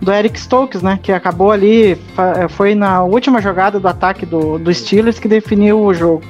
[0.00, 0.98] do Eric Stokes, né?
[1.02, 5.80] Que acabou ali, fa- foi na última jogada do ataque do, do Steelers que definiu
[5.80, 6.22] o jogo.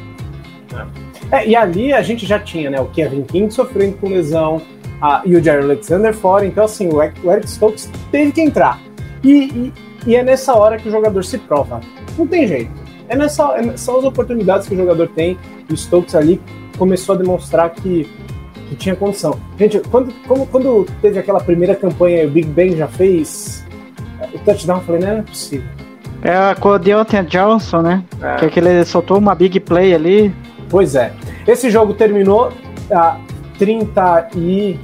[1.31, 2.81] É, e ali a gente já tinha, né?
[2.81, 4.63] O Kevin King sofrendo com lesão
[5.01, 6.47] a- e o Jair Alexander fora.
[6.47, 8.81] Então, assim, o Eric, o Eric Stokes teve que entrar.
[9.23, 9.73] E, e-
[10.07, 11.81] e é nessa hora que o jogador se prova.
[12.17, 12.71] Não tem jeito.
[13.09, 15.37] É nessa, é- são as oportunidades que o jogador tem.
[15.69, 16.41] E o Stokes ali
[16.79, 18.09] começou a demonstrar que,
[18.71, 19.39] que tinha condição.
[19.59, 23.58] Gente, quando, como- quando teve aquela primeira campanha o Big Ben já fez é,
[24.35, 25.69] o touchdown, eu falei, não é possível.
[26.23, 28.05] É o Deontay Johnson, né?
[28.21, 28.37] É.
[28.37, 30.35] Que, é que ele soltou uma big play ali.
[30.69, 31.13] Pois é.
[31.47, 32.53] Esse jogo terminou
[32.91, 33.19] a
[33.59, 34.79] 30 e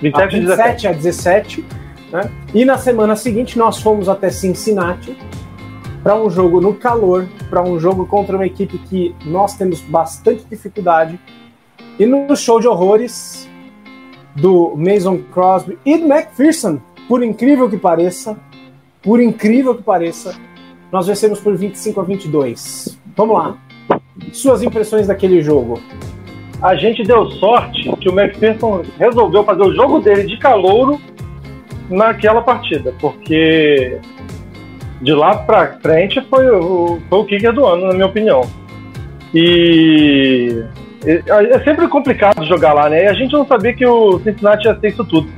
[0.00, 0.88] 27 a e 17.
[0.88, 1.64] 27 a 17.
[2.12, 2.30] Né?
[2.54, 5.16] E na semana seguinte nós fomos até Cincinnati
[6.02, 10.44] para um jogo no calor, para um jogo contra uma equipe que nós temos bastante
[10.48, 11.18] dificuldade.
[11.98, 13.48] E no show de horrores
[14.36, 18.36] do Mason Crosby e do McPherson, por incrível que pareça,
[19.02, 20.34] por incrível que pareça,
[20.90, 22.98] nós vencemos por 25 a 22.
[23.16, 23.56] Vamos lá.
[24.32, 25.80] Suas impressões daquele jogo?
[26.62, 31.00] A gente deu sorte que o McPherson resolveu fazer o jogo dele de calouro
[31.90, 33.98] naquela partida, porque
[35.02, 38.40] de lá pra frente foi o, foi o kicker do ano, na minha opinião.
[39.34, 40.64] E
[41.04, 43.04] é, sempre complicado jogar lá, né?
[43.04, 45.28] E a gente não sabia que o Cincinnati ia ser isso tudo.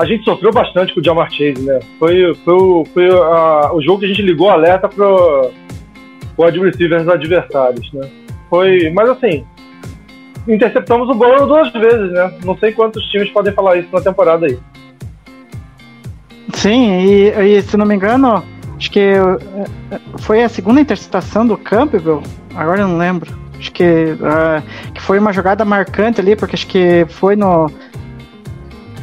[0.00, 1.78] A gente sofreu bastante com o Jamar Chase, né?
[1.98, 5.50] Foi, foi, o, foi a- o jogo que a gente ligou o alerta pro,
[6.34, 8.08] pro wide receivers adversários, né?
[8.48, 9.44] Foi, mas assim,
[10.48, 12.32] interceptamos o Burrow duas vezes, né?
[12.44, 14.58] Não sei quantos times podem falar isso na temporada aí.
[16.54, 18.42] Sim, e, e se não me engano,
[18.76, 19.12] acho que
[20.18, 22.22] foi a segunda interceptação do Campbell,
[22.54, 23.38] agora eu não lembro.
[23.58, 24.62] Acho que, ah,
[24.94, 27.70] que foi uma jogada marcante ali, porque acho que foi no.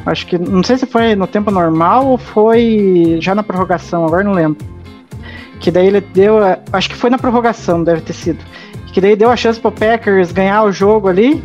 [0.07, 0.37] Acho que.
[0.37, 4.65] Não sei se foi no tempo normal ou foi já na prorrogação, agora não lembro.
[5.59, 6.37] Que daí ele deu.
[6.71, 8.43] Acho que foi na prorrogação, deve ter sido.
[8.93, 11.43] Que daí deu a chance pro Packers ganhar o jogo ali.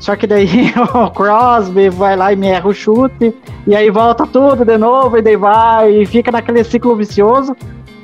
[0.00, 3.34] Só que daí o Crosby vai lá e me erra o chute.
[3.66, 7.54] E aí volta tudo de novo, e daí vai, e fica naquele ciclo vicioso.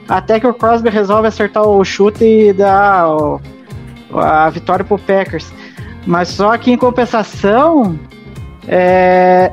[0.08, 3.40] Até que o Crosby resolve acertar o chute e o-
[4.18, 5.50] a vitória pro Packers.
[6.06, 7.98] Mas só que em compensação,
[8.68, 9.50] é,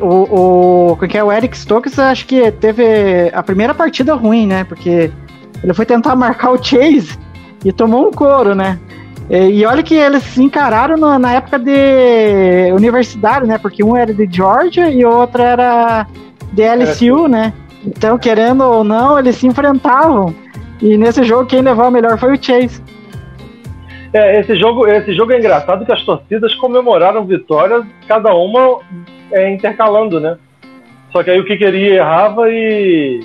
[0.00, 4.64] o, o, que é, o Eric Stokes acho que teve a primeira partida ruim, né?
[4.64, 5.10] Porque
[5.62, 7.18] ele foi tentar marcar o Chase
[7.64, 8.78] e tomou um couro, né?
[9.28, 13.58] E, e olha que eles se encararam na, na época de universidade, né?
[13.58, 16.06] Porque um era de Georgia e o outro era
[16.52, 17.52] de LSU, né?
[17.84, 20.34] Então, querendo ou não, eles se enfrentavam.
[20.80, 22.82] E nesse jogo, quem levou a melhor foi o Chase.
[24.12, 28.80] É, esse jogo, esse jogo é engraçado que as torcidas comemoraram vitórias, cada uma
[29.32, 30.36] é, intercalando, né?
[31.12, 33.20] Só que aí o que queria errava e.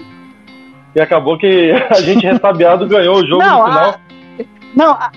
[0.95, 3.89] E acabou que a gente ressabiado ganhou o jogo Não, no final.
[3.89, 3.99] a-
[4.75, 5.11] Não, a-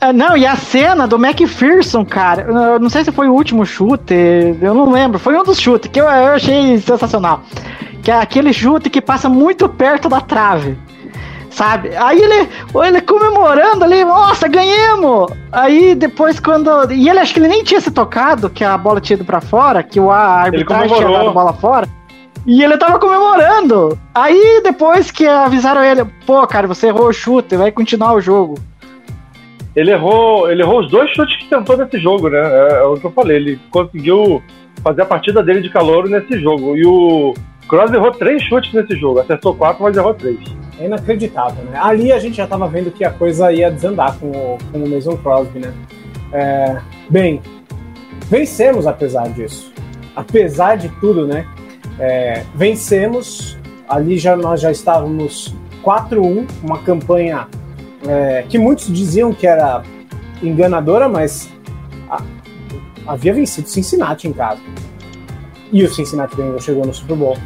[0.00, 3.64] a- não, e a cena do McPherson, cara, eu não sei se foi o último
[3.64, 4.14] chute,
[4.60, 7.40] eu não lembro, foi um dos chutes que eu, eu achei sensacional.
[8.02, 10.76] Que é aquele chute que passa muito perto da trave.
[11.56, 11.96] Sabe?
[11.96, 12.50] Aí ele,
[12.84, 15.32] ele comemorando ali, nossa, ganhamos!
[15.50, 16.92] Aí depois quando.
[16.92, 19.40] E ele acho que ele nem tinha se tocado, que a bola tinha ido pra
[19.40, 21.88] fora, que o arbitragem tinha dado a bola fora.
[22.46, 23.98] E ele tava comemorando.
[24.14, 28.58] Aí depois que avisaram ele, pô, cara, você errou o chute, vai continuar o jogo.
[29.74, 32.38] Ele errou, ele errou os dois chutes que tentou nesse jogo, né?
[32.38, 33.38] É, é o que eu falei.
[33.38, 34.42] Ele conseguiu
[34.84, 36.76] fazer a partida dele de calor nesse jogo.
[36.76, 37.32] E o
[37.66, 39.20] Cross errou três chutes nesse jogo.
[39.20, 40.38] Acertou quatro, mas errou três.
[40.78, 41.78] É inacreditável, né?
[41.80, 44.88] Ali a gente já estava vendo que a coisa ia desandar com o, com o
[44.88, 45.72] Mason Crosby, né?
[46.32, 46.76] É,
[47.08, 47.40] bem,
[48.28, 49.72] vencemos apesar disso.
[50.14, 51.46] Apesar de tudo, né?
[51.98, 53.56] É, vencemos.
[53.88, 55.54] Ali já nós já estávamos
[55.84, 57.46] 4-1, uma campanha
[58.06, 59.82] é, que muitos diziam que era
[60.42, 61.48] enganadora, mas
[62.10, 62.22] a-
[63.06, 64.60] havia vencido Cincinnati em casa.
[65.72, 67.36] E o Cincinnati chegou no Super Bowl.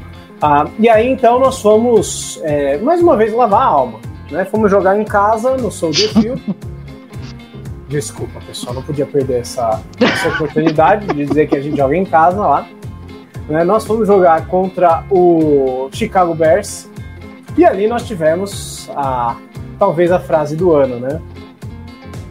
[0.43, 4.45] Ah, e aí então nós fomos é, mais uma vez lavar a alma, né?
[4.47, 6.43] Fomos jogar em casa no Soldier Field.
[7.89, 12.05] Desculpa, pessoal, não podia perder essa, essa oportunidade de dizer que a gente joga em
[12.05, 12.67] casa lá.
[13.49, 13.65] Né?
[13.65, 16.89] Nós fomos jogar contra o Chicago Bears
[17.59, 19.37] e ali nós tivemos a
[19.79, 21.21] talvez a frase do ano, né?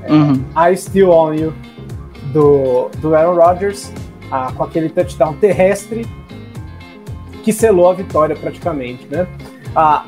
[0.07, 0.43] Uhum.
[0.55, 1.53] I Still On You
[2.32, 3.91] do, do Aaron Rodgers,
[4.32, 6.07] ah, com aquele touchdown terrestre
[7.43, 9.27] que selou a vitória praticamente, né?
[9.75, 10.05] Ah,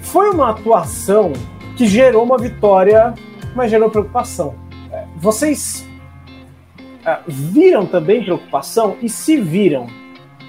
[0.00, 1.32] foi uma atuação
[1.76, 3.14] que gerou uma vitória,
[3.54, 4.54] mas gerou preocupação.
[4.92, 5.88] É, Vocês
[7.04, 8.96] ah, viram também preocupação?
[9.00, 9.86] E se viram,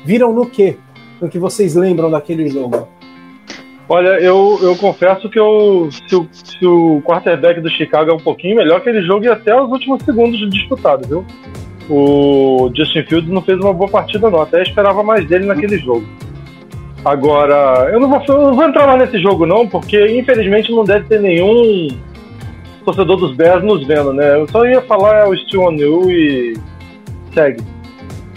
[0.03, 0.77] viram no quê?
[1.21, 2.87] No que vocês lembram daquele jogo?
[3.87, 8.19] Olha, eu, eu confesso que eu, se, o, se o quarterback do Chicago é um
[8.19, 11.25] pouquinho melhor, aquele jogo ia até os últimos segundos disputado, viu?
[11.93, 14.41] O Justin Fields não fez uma boa partida, não.
[14.41, 16.05] Até esperava mais dele naquele jogo.
[17.03, 20.85] Agora, eu não vou, eu não vou entrar mais nesse jogo, não, porque infelizmente não
[20.85, 21.89] deve ter nenhum
[22.85, 24.35] torcedor dos Bears nos vendo, né?
[24.35, 26.57] Eu só ia falar é o Steel You e
[27.33, 27.61] segue.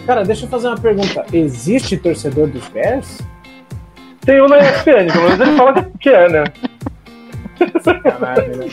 [0.04, 1.24] Cara, deixa eu fazer uma pergunta.
[1.32, 3.20] Existe torcedor dos Bears?
[4.22, 6.44] Tem um na ESPN, pelo menos ele fala que é, né?
[8.56, 8.68] Né?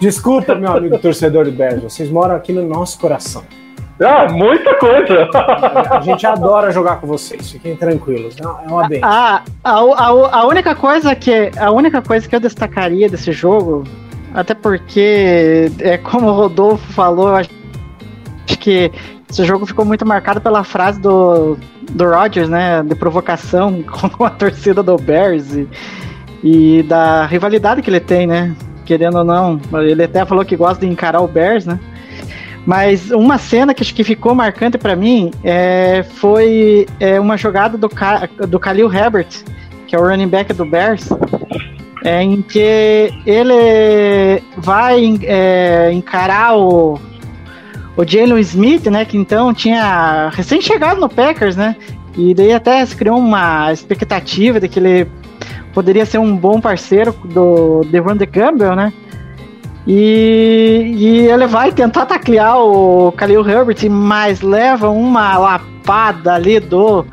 [0.00, 3.44] Desculpa, meu amigo torcedor do Bears, vocês moram aqui no nosso coração.
[4.00, 5.28] Ah, muita coisa!
[5.90, 8.36] A gente adora jogar com vocês, fiquem tranquilos.
[8.40, 9.00] É uma- é uma bem.
[9.02, 10.06] Ah, a, a,
[10.40, 13.84] a única coisa que a única coisa que eu destacaria desse jogo,
[14.32, 17.50] até porque é como o Rodolfo falou, acho
[18.48, 18.90] acho que
[19.28, 21.58] esse jogo ficou muito marcado pela frase do,
[21.90, 23.82] do Rodgers, né, de provocação
[24.16, 25.68] com a torcida do Bears e,
[26.42, 28.54] e da rivalidade que ele tem, né,
[28.86, 31.78] querendo ou não, ele até falou que gosta de encarar o Bears, né.
[32.66, 37.78] Mas uma cena que acho que ficou marcante pra mim é, foi é, uma jogada
[37.78, 37.88] do,
[38.46, 39.28] do Khalil Herbert,
[39.86, 41.08] que é o running back do Bears,
[42.04, 47.00] é, em que ele vai é, encarar o,
[47.96, 51.74] o Jalen Smith, né, que então tinha recém chegado no Packers, né,
[52.16, 55.10] e daí até se criou uma expectativa de que ele
[55.72, 58.92] poderia ser um bom parceiro do Devon Campbell, né,
[59.90, 67.06] e, e ele vai tentar taclear o Khalil Herbert, mas leva uma lapada ali do,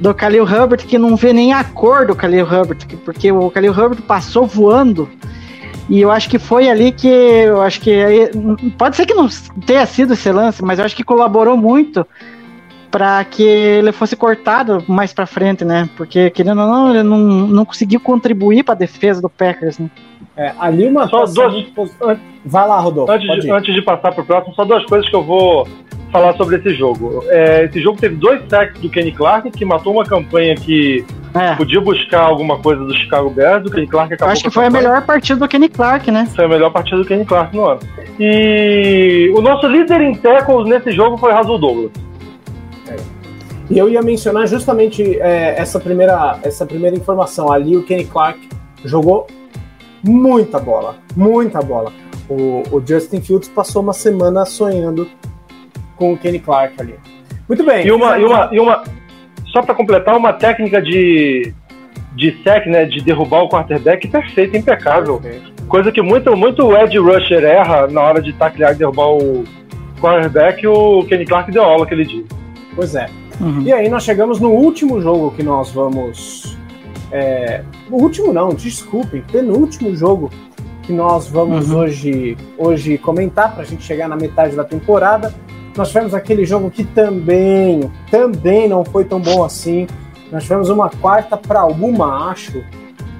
[0.00, 3.72] do Khalil Herbert que não vê nem a cor do Khalil Herbert, porque o Khalil
[3.72, 5.08] Herbert passou voando.
[5.88, 7.06] E eu acho que foi ali que.
[7.06, 7.92] Eu acho que.
[8.76, 9.28] Pode ser que não
[9.64, 12.04] tenha sido esse lance, mas eu acho que colaborou muito
[12.92, 15.88] para que ele fosse cortado mais para frente, né?
[15.96, 19.88] Porque querendo ou não, ele não, não conseguiu contribuir para a defesa do Packers, né?
[20.36, 21.66] É, ali uma Só duas-
[22.44, 23.10] Vai lá, Rodolfo.
[23.12, 23.50] Antes pode de, ir.
[23.50, 25.66] antes de passar pro próximo, só duas coisas que eu vou
[26.10, 27.24] falar sobre esse jogo.
[27.28, 31.54] É, esse jogo teve dois sacks do Kenny Clark, que matou uma campanha que É.
[31.54, 33.66] podia buscar alguma coisa do Chicago Bears.
[33.66, 34.88] O Kenny Clark acabou Acho que foi a campanha.
[34.88, 36.28] melhor partida do Kenny Clark, né?
[36.36, 37.80] Foi a melhor partida do Kenny Clark no ano.
[38.20, 41.90] E o nosso líder em tackles nesse jogo foi Razul Douglas.
[43.72, 47.50] E eu ia mencionar justamente é, essa, primeira, essa primeira informação.
[47.50, 48.38] Ali o Kenny Clark
[48.84, 49.26] jogou
[50.04, 51.90] muita bola, muita bola.
[52.28, 55.08] O, o Justin Fields passou uma semana sonhando
[55.96, 56.96] com o Kenny Clark ali.
[57.48, 57.86] Muito bem.
[57.86, 58.84] E uma, e uma, e uma
[59.46, 61.54] só para completar, uma técnica de,
[62.14, 65.18] de sec, né, de derrubar o quarterback perfeita, impecável.
[65.66, 69.44] Coisa que muito, muito Ed Rusher erra na hora de taclear e derrubar o
[69.98, 72.24] quarterback, o Kenny Clark deu aula aquele dia.
[72.76, 73.21] Pois é.
[73.42, 73.62] Uhum.
[73.62, 76.56] E aí nós chegamos no último jogo que nós vamos.
[77.10, 80.30] É, o último não, desculpem, penúltimo jogo
[80.82, 81.78] que nós vamos Uhum.
[81.78, 85.34] hoje, hoje comentar para a gente chegar na metade da temporada.
[85.76, 89.86] Nós tivemos aquele jogo que também, também não foi tão bom assim.
[90.30, 92.62] Nós tivemos uma quarta para uma, acho,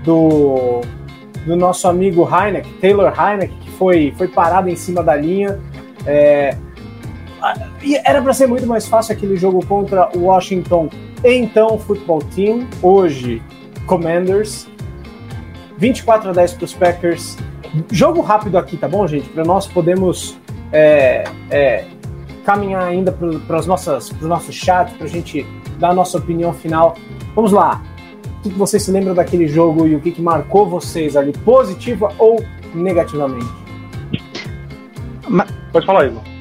[0.04, 0.80] do,
[1.44, 5.58] do nosso amigo Heineck, Taylor Heineck, que foi, foi parado em cima da linha.
[6.06, 6.56] É,
[8.04, 10.88] era para ser muito mais fácil aquele jogo contra o Washington,
[11.24, 13.42] então Football Team, hoje
[13.86, 14.68] Commanders.
[15.78, 17.36] 24 a 10 para os Packers.
[17.90, 19.28] Jogo rápido aqui, tá bom, gente?
[19.30, 20.38] Para nós podermos
[20.72, 21.84] é, é,
[22.44, 25.46] caminhar ainda para os nossos chats, para a gente
[25.78, 26.94] dar a nossa opinião final.
[27.34, 27.82] Vamos lá.
[28.38, 31.32] O que que vocês se lembram daquele jogo e o que, que marcou vocês ali,
[31.32, 33.46] positiva ou negativamente?
[35.72, 36.31] Pode falar, Igor.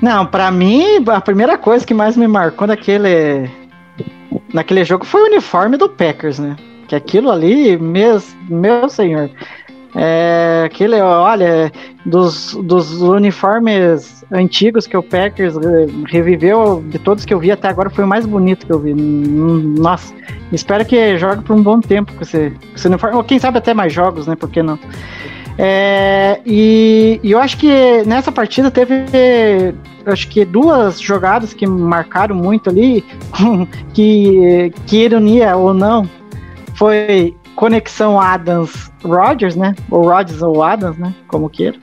[0.00, 3.50] Não, pra mim, a primeira coisa que mais me marcou naquele,
[4.52, 6.56] naquele jogo foi o uniforme do Packers, né?
[6.86, 9.30] Que aquilo ali, meu, meu senhor.
[9.94, 11.72] É, aquele, olha,
[12.04, 17.68] dos, dos uniformes antigos que o Packers eh, reviveu, de todos que eu vi até
[17.68, 18.94] agora, foi o mais bonito que eu vi.
[18.94, 20.14] Nossa,
[20.52, 23.16] espero que jogue por um bom tempo com esse, com esse uniforme.
[23.16, 24.36] Ou quem sabe até mais jogos, né?
[24.36, 24.78] Por que não?
[25.60, 28.94] É, e, e eu acho que nessa partida teve
[30.06, 33.04] acho que duas jogadas que marcaram muito ali,
[33.92, 36.08] que, que ironia ou não,
[36.74, 39.74] foi conexão Adams-Rodgers, né?
[39.90, 41.12] Ou Rodgers ou Adams, né?
[41.26, 41.76] Como queira.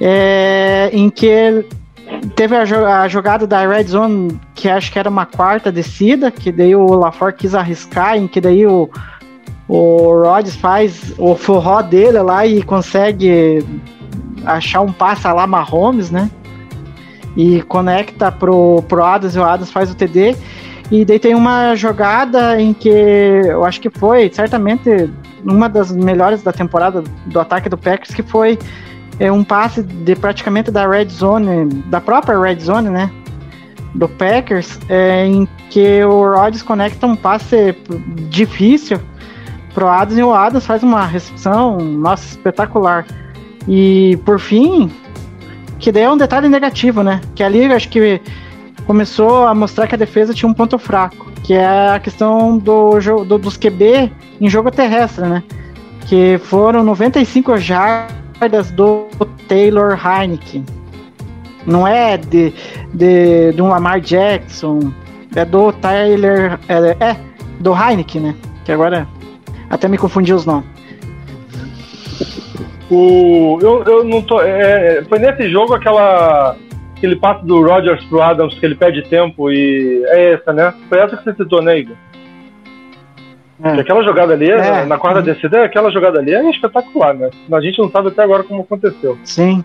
[0.00, 1.66] É, em que
[2.36, 6.52] teve a, a jogada da Red Zone, que acho que era uma quarta descida, que
[6.52, 8.88] daí o LaFleur quis arriscar, em que daí o,
[9.68, 13.64] o Rodgers faz o forró dele lá e consegue
[14.44, 16.30] achar um passe lá Mahomes, né?
[17.36, 20.36] E conecta pro, pro Adams e o Adams faz o TD.
[20.90, 25.10] E daí tem uma jogada em que eu acho que foi certamente
[25.44, 28.56] uma das melhores da temporada do ataque do Packers, que foi
[29.18, 33.10] é, um passe de praticamente da red zone, da própria red zone, né?
[33.96, 37.74] Do Packers, é, em que o Rodgers conecta um passe
[38.28, 39.00] difícil
[39.76, 43.06] pro Adams e o Adams faz uma recepção, nossa, espetacular.
[43.68, 44.90] E por fim,
[45.78, 47.20] que daí é um detalhe negativo, né?
[47.34, 48.18] Que ali acho que
[48.86, 52.98] começou a mostrar que a defesa tinha um ponto fraco, que é a questão do,
[53.26, 54.10] do dos QB
[54.40, 55.42] em jogo terrestre, né?
[56.06, 59.08] Que foram 95 jardas do
[59.46, 60.64] Taylor Heineken.
[61.66, 62.54] Não é de,
[62.94, 64.90] de, de um Lamar Jackson,
[65.34, 66.58] é do Tyler.
[66.66, 67.16] É, é
[67.60, 68.34] do Heineken, né?
[68.64, 69.06] Que agora
[69.70, 70.66] até me confundi os nomes.
[72.90, 74.40] O, eu, eu não tô.
[74.40, 76.56] é, foi nesse jogo aquela.
[76.96, 80.02] Aquele passe do Rodgers pro Adams que ele pede tempo e.
[80.06, 80.72] É essa, né?
[80.88, 81.96] Foi essa que você citou, né, Igor?
[83.62, 83.74] É.
[83.74, 84.84] Que Aquela jogada ali, É.
[84.84, 87.30] na quarta descida, aquela jogada ali é espetacular, né?
[87.52, 89.18] A gente não sabe até agora como aconteceu.
[89.24, 89.64] Sim.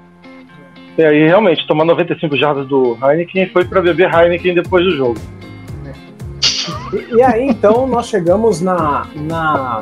[0.98, 5.20] E aí, realmente, tomar 95 jardas do Heineken foi pra beber Heineken depois do jogo.
[6.94, 9.82] E, e aí, então, nós chegamos na, na,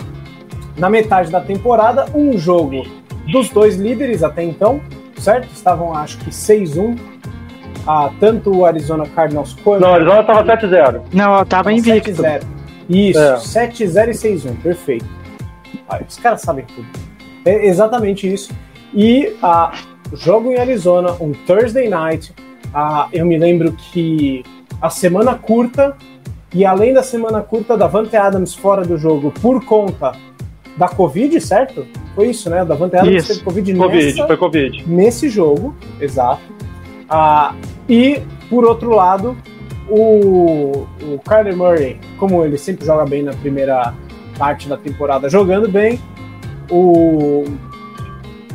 [0.78, 2.86] na metade da temporada, um jogo
[3.32, 4.82] dos dois líderes até então,
[5.18, 5.48] certo?
[5.54, 6.98] Estavam, acho que 6-1,
[7.88, 11.02] ah, tanto o Arizona Cardinals quanto Não, a Arizona tava 7-0.
[11.14, 12.12] Não, eu tava invicto.
[12.12, 12.44] 7-0.
[12.90, 13.36] Isso, É.
[13.36, 15.06] 7-0 e 6-1, perfeito.
[15.88, 16.88] Ah, os caras sabem tudo.
[17.46, 18.52] É exatamente isso.
[18.94, 19.72] E ah,
[20.14, 22.34] jogo em Arizona, um Thursday night.
[22.74, 24.44] ah, eu me lembro que
[24.82, 25.96] a semana curta,
[26.54, 30.14] e além da semana curta, Davante Adams fora do jogo por conta
[30.76, 31.86] da Covid, certo?
[32.16, 32.64] Foi isso, né?
[32.64, 33.28] O Davante Adams Isso.
[33.34, 34.84] teve Covid, Covid, nessa, foi Covid.
[34.88, 36.42] nesse jogo, exato.
[37.10, 37.54] Ah,
[37.88, 39.38] e, por outro lado,
[39.90, 43.94] o, o Kyler Murray, como ele sempre joga bem na primeira
[44.38, 46.00] parte da temporada, jogando bem,
[46.72, 47.44] o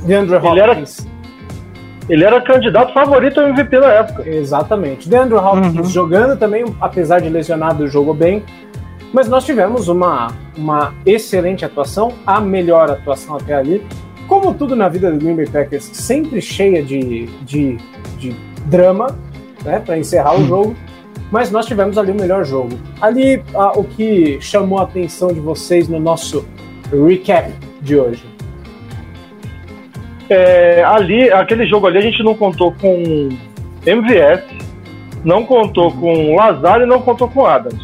[0.06, 1.06] DeAndre Hopkins.
[2.08, 4.28] Ele era candidato favorito ao MVP na época.
[4.28, 5.08] Exatamente.
[5.08, 5.84] DeAndre Hopkins Uhum.
[5.84, 8.42] jogando também, apesar de lesionado, jogou bem.
[9.12, 13.82] Mas nós tivemos uma, uma excelente atuação, a melhor atuação até ali.
[14.26, 17.76] Como tudo na vida do Green Bay Packers, sempre cheia de, de,
[18.18, 18.34] de
[18.66, 19.06] drama,
[19.64, 20.76] né, para encerrar o jogo.
[21.30, 22.78] Mas nós tivemos ali o melhor jogo.
[23.00, 26.44] Ali, ah, o que chamou a atenção de vocês no nosso
[26.90, 27.50] recap
[27.80, 28.33] de hoje?
[30.28, 33.28] É, ali, aquele jogo ali, a gente não contou com
[33.86, 34.42] MVS,
[35.24, 37.82] não contou com Lazar e não contou com Adams.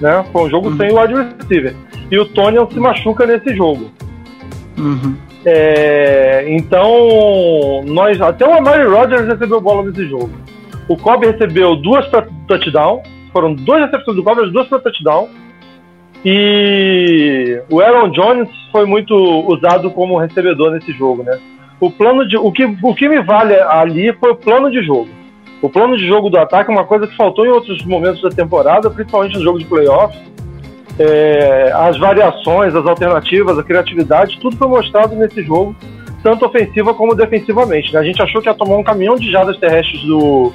[0.00, 0.24] Né?
[0.32, 0.76] Foi um jogo Uhum.
[0.76, 1.74] sem wide receiver.
[2.10, 3.90] E o Tony se machuca nesse jogo.
[4.78, 5.16] Uhum.
[5.44, 10.30] É, então, nós até o Amari Rodgers recebeu bola nesse jogo.
[10.88, 15.28] O Cobb recebeu duas para touchdown, foram duas recepções do Cobb, as duas para touchdown.
[16.24, 21.38] E o Aaron Jones foi muito usado como recebedor nesse jogo, né?
[21.80, 25.08] O plano de o que o que me vale ali foi o plano de jogo.
[25.60, 28.30] O plano de jogo do ataque é uma coisa que faltou em outros momentos da
[28.30, 30.20] temporada, principalmente no jogo de playoffs.
[30.98, 35.74] É, as variações, as alternativas, a criatividade, tudo foi mostrado nesse jogo,
[36.22, 37.92] tanto ofensiva como defensivamente.
[37.92, 38.00] né?
[38.00, 40.52] A gente achou que ia tomar um caminhão de jardas terrestres do,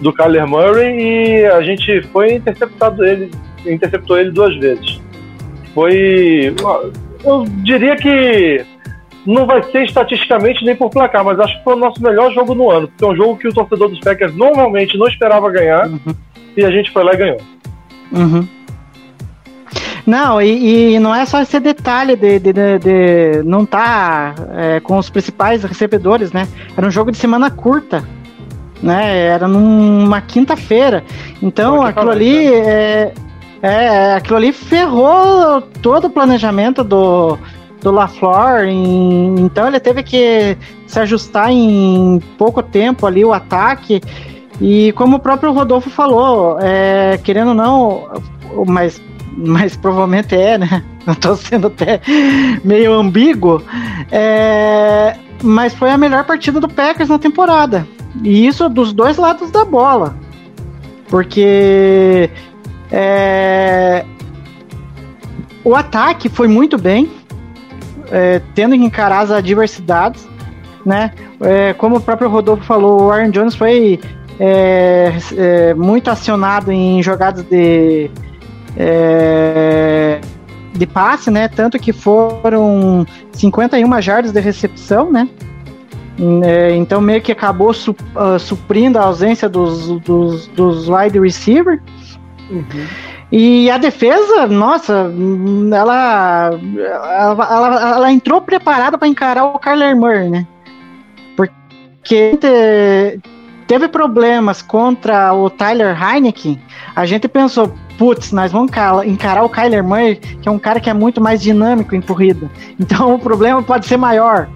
[0.00, 3.30] do Kyler Murray e a gente foi interceptado ele,
[3.64, 5.00] interceptou ele duas vezes.
[5.74, 6.54] Foi,
[7.24, 8.64] eu diria que
[9.26, 12.54] não vai ser estatisticamente nem por placar, mas acho que foi o nosso melhor jogo
[12.54, 15.90] no ano, porque é um jogo que o torcedor dos Packers normalmente não esperava ganhar
[16.56, 17.40] e a gente foi lá e ganhou.
[18.12, 18.46] Uhum.
[20.06, 24.36] Não, e, e não é só esse detalhe de, de, de- de não estar
[24.84, 26.46] com os principais recebedores, né?
[26.76, 28.04] Era um jogo de semana curta,
[28.80, 29.26] né?
[29.26, 31.02] Era numa quinta-feira.
[31.42, 33.12] Então aquilo falar, ali é,
[33.60, 37.36] é, aquilo ali ferrou todo o planejamento do,
[37.80, 38.66] do LaFleur.
[38.68, 40.56] então ele teve que
[40.86, 44.00] se ajustar em pouco tempo ali o ataque.
[44.60, 48.08] E como o próprio Rodolfo falou, é, querendo ou não,
[48.66, 49.00] mas,
[49.36, 50.82] mas provavelmente é, né?
[51.06, 52.00] Eu tô sendo até
[52.64, 53.62] meio ambíguo.
[54.10, 57.86] é, mas foi a melhor partida do Packers na temporada.
[58.22, 60.16] E isso dos dois lados da bola.
[61.08, 62.30] Porque
[62.90, 64.04] é,
[65.62, 67.10] o ataque foi muito bem,
[68.10, 70.26] é, tendo que encarar as adversidades,
[70.84, 71.12] né?
[71.40, 74.00] É, como o próprio Rodolfo falou, o Aaron Jones foi
[74.38, 78.10] é, é, muito acionado em jogadas de
[78.76, 80.20] é,
[80.72, 81.48] de passe, né?
[81.48, 85.28] Tanto que foram 51 jardas de recepção, né?
[86.44, 87.72] É, então meio que acabou
[88.14, 91.82] ah, suprindo a ausência dos, dos, dos wide receiver.
[93.30, 95.10] E a defesa, nossa,
[95.74, 100.46] ela, ela, ela, ela entrou preparada para encarar o Kyler Murray, né?
[101.36, 103.20] Porque te-
[103.66, 106.60] teve problemas contra o Tyler Heineken.
[106.94, 110.78] A gente pensou, putz, nós vamos encara- encarar o Kyler Murray, que é um cara
[110.78, 112.48] que é muito mais dinâmico em corrida.
[112.78, 114.48] Então o problema pode ser maior.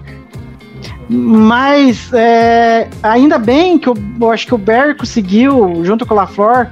[1.09, 6.17] Mas é, ainda bem que eu, eu acho que o Barry conseguiu, junto com o
[6.17, 6.67] LaFleur,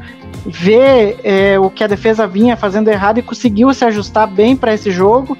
[0.46, 4.74] ver é, o que a defesa vinha fazendo errado e conseguiu se ajustar bem para
[4.74, 5.38] esse jogo.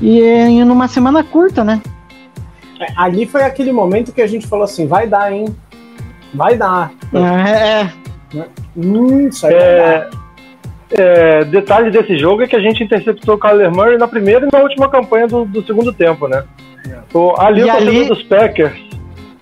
[0.00, 1.80] E em numa semana curta, né?
[2.80, 5.44] É, ali foi aquele momento que a gente falou assim: vai dar, hein?
[6.32, 6.92] Vai dar.
[7.12, 7.80] É,
[8.38, 8.46] é.
[8.76, 10.08] Hum, isso aí É,
[10.92, 14.48] é, detalhe desse jogo é que a gente interceptou o Kyler Murray na primeira e
[14.52, 16.44] na última campanha do, do segundo tempo, né?
[17.12, 18.80] O, ali E o torcedor ali- dos Packers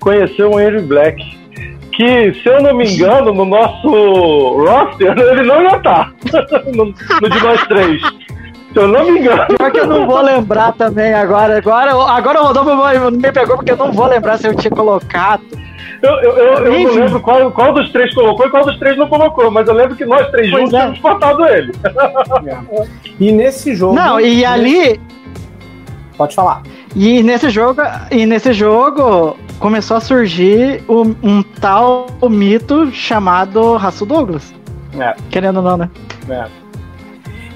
[0.00, 1.38] conheceu o Henry Black,
[1.98, 6.14] que, se eu não me engano, no nosso roster, ele não ia estar
[6.72, 8.00] no, no de nós três.
[8.72, 9.46] Se eu não me engano.
[9.46, 11.58] Pior que eu não vou lembrar também agora.
[11.58, 15.42] Agora, agora o Rodolfo me pegou porque eu não vou lembrar se eu tinha colocado.
[16.00, 18.96] Eu, eu, eu, eu não lembro qual, qual dos três colocou e qual dos três
[18.96, 20.78] não colocou, mas eu lembro que nós três Pois juntos é.
[20.78, 21.72] tínhamos cortado ele.
[23.18, 23.94] E nesse jogo.
[23.94, 25.00] Não, e ali,
[26.18, 26.62] Pode falar.
[26.94, 34.06] E nesse jogo, e nesse jogo começou a surgir um, um tal mito chamado Raço
[34.06, 34.54] Douglas.
[34.98, 35.14] É.
[35.30, 35.90] Querendo ou não, né?
[36.28, 36.46] É.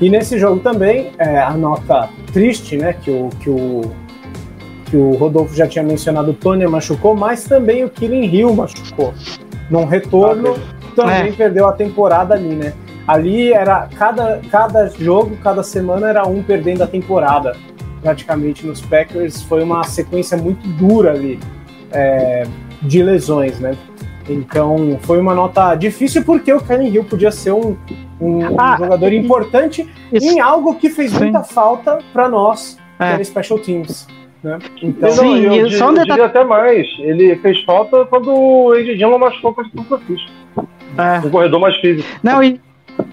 [0.01, 3.83] E nesse jogo também, é, a nota triste, né, que o, que o
[4.93, 9.15] que o Rodolfo já tinha mencionado, o Tony machucou, mas também o Killing Hill machucou.
[9.71, 10.55] Num retorno,
[10.95, 11.33] também É.
[11.33, 12.75] perdeu a temporada ali, né?
[13.09, 17.57] Ali era cada, cada jogo, cada semana era um perdendo a temporada,
[18.03, 19.43] praticamente nos Packers.
[19.43, 21.39] Foi uma sequência muito dura ali
[21.93, 22.45] é,
[22.83, 23.77] de lesões, né?
[24.29, 27.77] Então foi uma nota difícil porque o Kellen Hill podia ser um,
[28.21, 31.19] um- um Ah, jogador e- importante Isso- em algo que fez Sim.
[31.25, 33.13] muita falta para nós, que É.
[33.13, 34.07] era Special Teams.
[34.43, 34.59] Né?
[34.83, 36.87] Então, Sim, eu, e di- só um eu detalhe- diria até mais.
[36.99, 40.31] Ele fez falta quando o Andy Dillon machucou contra o Francisco.
[40.99, 41.27] É.
[41.27, 42.09] Um corredor mais físico.
[42.23, 42.61] Não, e,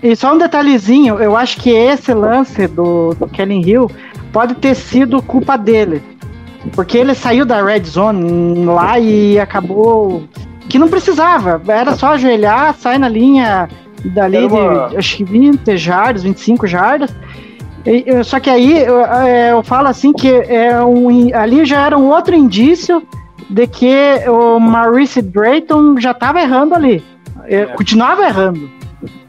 [0.01, 3.89] e só um detalhezinho, eu acho que esse lance do, do Kellen Hill
[4.31, 6.01] pode ter sido culpa dele.
[6.73, 10.23] Porque ele saiu da red zone lá e acabou.
[10.67, 13.67] Que não precisava, era só ajoelhar, sair na linha
[14.05, 17.09] dali uma- de acho que 20 jardas, 25 jardas.
[17.85, 21.97] E- só que aí eu, é, eu falo assim que é um, ali já era
[21.97, 23.01] um outro indício
[23.49, 27.03] de que o Maurice Drayton já estava errando ali.
[27.45, 28.69] É, Continuava errando.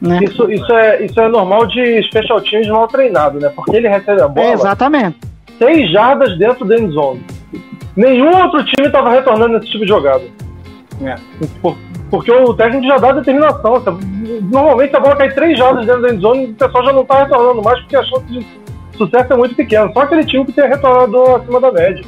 [0.01, 0.19] Né?
[0.23, 3.49] Isso, isso, é, isso é normal de special teams mal treinado, né?
[3.55, 5.17] Porque ele recebe a bola É, exatamente.
[5.57, 7.21] seis jardas dentro da end zone.
[7.95, 10.23] Nenhum outro time estava retornando nesse tipo de jogada.
[11.03, 11.15] É.
[11.61, 11.77] Por-
[12.09, 13.81] Porque o técnico já dá determinação.
[14.51, 17.23] Normalmente a bola cai três jardas dentro da end zone o pessoal já não está
[17.23, 18.45] retornando mais porque a chance de
[18.97, 19.89] sucesso é muito pequena.
[19.93, 22.03] Só aquele time que tem retornador acima da média.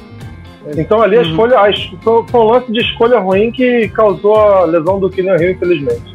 [0.77, 1.29] Então ali a Uhum.
[1.29, 1.69] escolha, a
[2.03, 6.12] foi, foi um lance de escolha ruim que causou a lesão do Kylian Hill, infelizmente.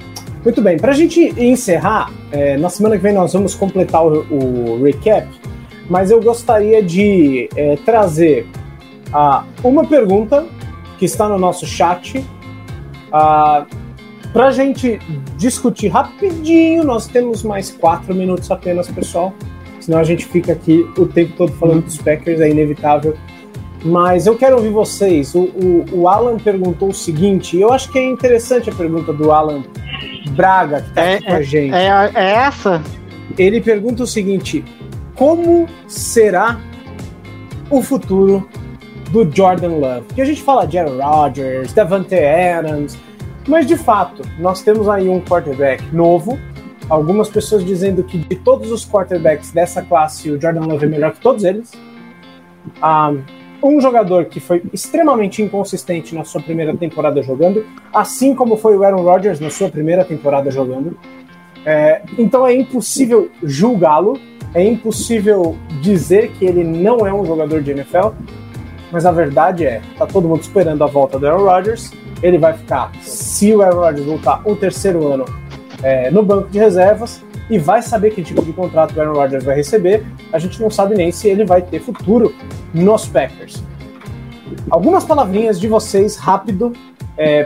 [0.49, 4.25] Muito bem, para a gente encerrar, é, na semana que vem nós vamos completar o,
[4.31, 5.29] o recap,
[5.91, 8.47] mas eu gostaria de é, trazer
[9.13, 10.47] ah, uma pergunta
[10.99, 12.25] que está no nosso chat
[13.11, 14.99] para a gente
[15.37, 16.83] discutir rapidinho.
[16.83, 19.35] Nós temos mais quatro minutos apenas, pessoal,
[19.81, 23.15] senão a gente fica aqui o tempo todo falando dos Packers, é inevitável.
[23.89, 25.35] Mas eu quero ouvir vocês.
[25.35, 29.13] O, o, o Alan perguntou o seguinte, e eu acho que é interessante a pergunta
[29.13, 29.63] do Alan
[30.33, 31.75] Braga, que está É, aqui com a gente.
[31.75, 32.83] É, é essa?
[33.39, 34.65] Ele pergunta o seguinte:
[35.15, 36.61] como será
[37.71, 38.49] o futuro
[39.11, 40.07] do Jordan Love?
[40.07, 42.99] Porque a gente fala de Aaron Rodgers, Davante Adams,
[43.47, 46.39] mas de fato, nós temos aí um quarterback novo.
[46.91, 51.13] Algumas pessoas dizendo que de todos os quarterbacks dessa classe, o Jordan Love é melhor
[51.13, 51.73] que todos eles.
[52.81, 53.13] Ah,
[53.63, 58.85] um jogador que foi extremamente inconsistente na sua primeira temporada jogando, assim como foi o
[58.85, 60.97] Aaron Rodgers na sua primeira temporada jogando.
[61.65, 64.19] É, então é impossível julgá-lo,
[64.55, 68.11] é impossível dizer que ele não é um jogador de NFL,
[68.91, 71.93] mas a verdade é, tá todo mundo esperando a volta do Aaron Rodgers,
[72.23, 75.25] ele vai ficar, se o Aaron Rodgers voltar um terceiro ano
[75.83, 79.45] é, no banco de reservas, e vai saber que tipo de contrato o Aaron Rodgers
[79.45, 82.35] vai receber, a gente não sabe nem se ele vai ter futuro
[82.75, 83.63] nos Packers.
[84.71, 86.73] Algumas palavrinhas de vocês, rápido,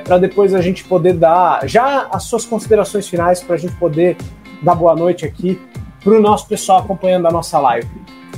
[0.05, 4.17] para depois a gente poder dar já as suas considerações finais, para a gente poder
[4.61, 5.61] dar boa noite aqui
[6.03, 7.89] para o nosso pessoal acompanhando a nossa live.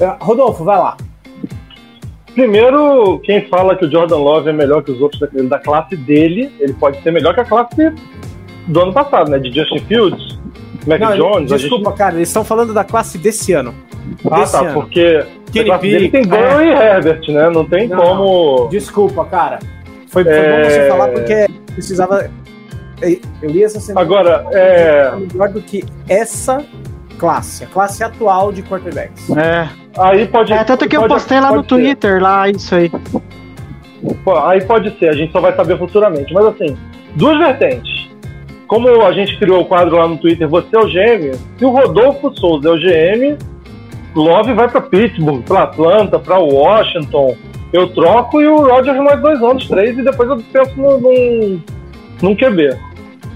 [0.01, 0.97] É, Rodolfo, vai lá.
[2.35, 5.97] Primeiro, quem fala que o Jordan Love é melhor que os outros da, da classe
[5.97, 7.93] dele, ele pode ser melhor que a classe
[8.67, 9.39] do ano passado, né?
[9.39, 10.34] De Justin Fields,
[10.87, 11.53] Mac Não, Jones.
[11.53, 13.75] a desculpa, gente- cara, eles estão falando da classe desse ano.
[14.31, 14.75] Ah, Desse tá, ano.
[14.75, 17.49] porque Kenny tem Burrow e Herbert, né?
[17.51, 18.69] Não tem Não, como.
[18.69, 19.59] Desculpa, cara.
[20.09, 20.63] Foi, foi É.
[20.63, 22.31] bom você falar porque precisava.
[23.43, 24.05] Eu li essa semana.
[24.07, 25.13] Agora, é.
[25.17, 26.63] melhor do que essa
[27.19, 29.29] classe, a classe atual de quarterbacks.
[29.31, 29.69] É.
[29.99, 30.53] Aí pode.
[30.53, 31.69] É, tanto que eu pode- postei lá no ser.
[31.69, 32.91] Twitter, lá, isso aí.
[34.23, 36.33] Pô, Aí pode ser, a gente só vai saber futuramente.
[36.35, 36.77] Mas assim,
[37.17, 38.04] duas vertentes.
[38.67, 41.71] Como a gente criou o quadro lá no Twitter, você é o GM, se o
[41.71, 43.39] Rodolfo Souza é o GM,
[44.15, 47.37] Love vai para Pittsburgh, para Atlanta, para Washington.
[47.73, 51.61] Eu troco e o Rodgers mais dois anos, três, e depois eu penso num, num,
[52.23, 52.79] num QB.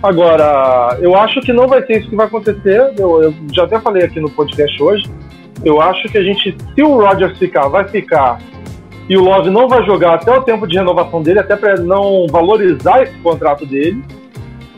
[0.02, 2.92] Agora, eu acho que não vai ser isso que vai acontecer.
[2.96, 5.04] Eu, eu já até falei aqui no podcast hoje.
[5.64, 8.38] Eu acho que a gente, se o Rodgers ficar, vai ficar
[9.08, 12.26] e o Love não vai jogar até o tempo de renovação dele, até para não
[12.28, 14.04] valorizar esse contrato dele,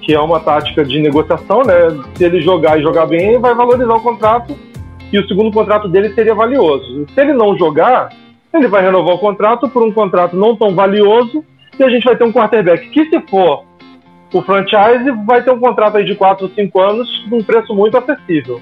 [0.02, 1.74] que é uma tática de negociação, né?
[2.14, 4.56] Se ele jogar e jogar bem, vai valorizar o contrato
[5.12, 7.06] e o segundo contrato dele seria valioso.
[7.14, 8.10] Se ele não jogar,
[8.55, 11.44] ele vai renovar o contrato por um contrato não tão valioso
[11.78, 13.64] e a gente vai ter um quarterback que, se for
[14.32, 17.97] o franchise, vai ter um contrato aí de 4 ou 5 anos num preço muito
[17.97, 18.60] acessível.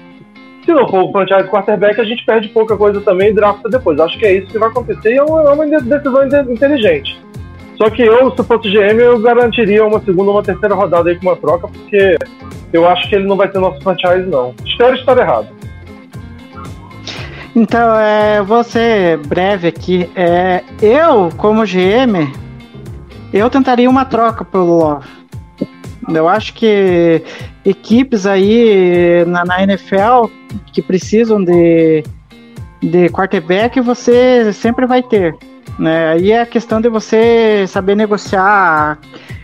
[0.65, 3.99] Se não for o franchise quarterback, a gente perde pouca coisa também e drafta depois.
[3.99, 7.19] Acho que é isso que vai acontecer e é uma, é decisão inte- inteligente.
[7.79, 11.15] Só que eu, se fosse GM, eu garantiria uma segunda ou uma terceira rodada aí
[11.15, 12.17] com uma troca, porque
[12.73, 14.53] eu acho que ele não vai ser nosso franchise, não.
[14.65, 15.47] Espero estar errado.
[17.55, 20.09] Então, é, vou ser breve aqui.
[20.13, 22.29] É, eu, como GM,
[23.31, 25.07] eu tentaria uma troca pelo Love.
[26.09, 27.23] Eu acho que
[27.63, 30.25] equipes aí na, na NFL
[30.73, 32.03] que precisam de,
[32.81, 35.33] de quarterback, você sempre vai ter.
[35.77, 36.11] Né?
[36.11, 38.99] Aí é a questão de você saber negociar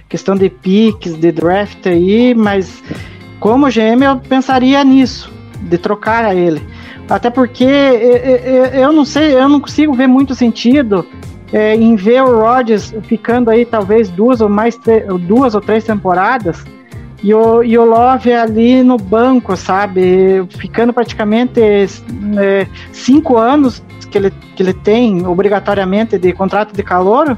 [0.08, 2.84] questão de piques, de draft aí, mas
[3.40, 5.32] como GM eu pensaria nisso,
[5.62, 6.62] de trocar a ele.
[7.10, 11.06] Até porque eu, eu não sei, eu não consigo ver muito sentido
[11.54, 14.80] é, em ver o Rodgers ficando aí talvez duas ou mais
[15.22, 16.64] duas ou três temporadas
[17.24, 20.46] e o, e o Love ali no banco, sabe?
[20.58, 27.38] Ficando praticamente é, cinco anos que ele, que ele tem obrigatoriamente de contrato de calor.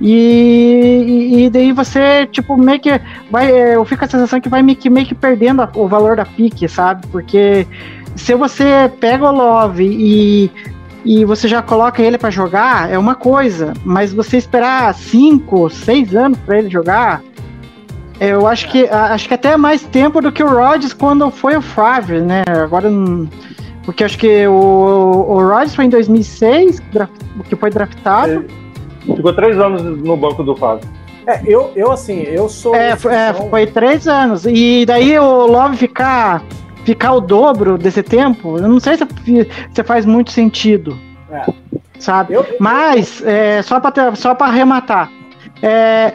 [0.00, 3.00] E, e, daí você, tipo, meio que
[3.30, 3.50] vai.
[3.50, 6.16] É, eu fico a sensação que vai meio que, meio que perdendo a, o valor
[6.16, 7.06] da pique, sabe?
[7.06, 7.66] Porque
[8.16, 10.50] se você pega o Love e,
[11.04, 16.16] e você já coloca ele para jogar, é uma coisa, mas você esperar 5, 6
[16.16, 17.22] anos para ele jogar,
[18.20, 21.62] eu acho que acho que até mais tempo do que o Rodgers quando foi o
[21.62, 22.42] Favre, né?
[22.46, 22.90] Agora
[23.84, 26.82] porque acho que o, o Rodgers foi em 2006
[27.48, 28.46] que foi draftado.
[29.00, 30.88] Ficou três anos no banco do Favre.
[31.26, 32.74] É, eu, eu assim, eu sou.
[32.74, 34.44] É, é, foi três anos.
[34.46, 36.42] E daí o Love ficar
[36.84, 39.06] ficar o dobro desse tempo, eu não sei se,
[39.72, 40.96] se faz muito sentido.
[41.30, 41.46] É.
[41.98, 42.34] Sabe?
[42.34, 45.10] Eu, Mas, é, só para só arrematar,
[45.62, 46.12] é,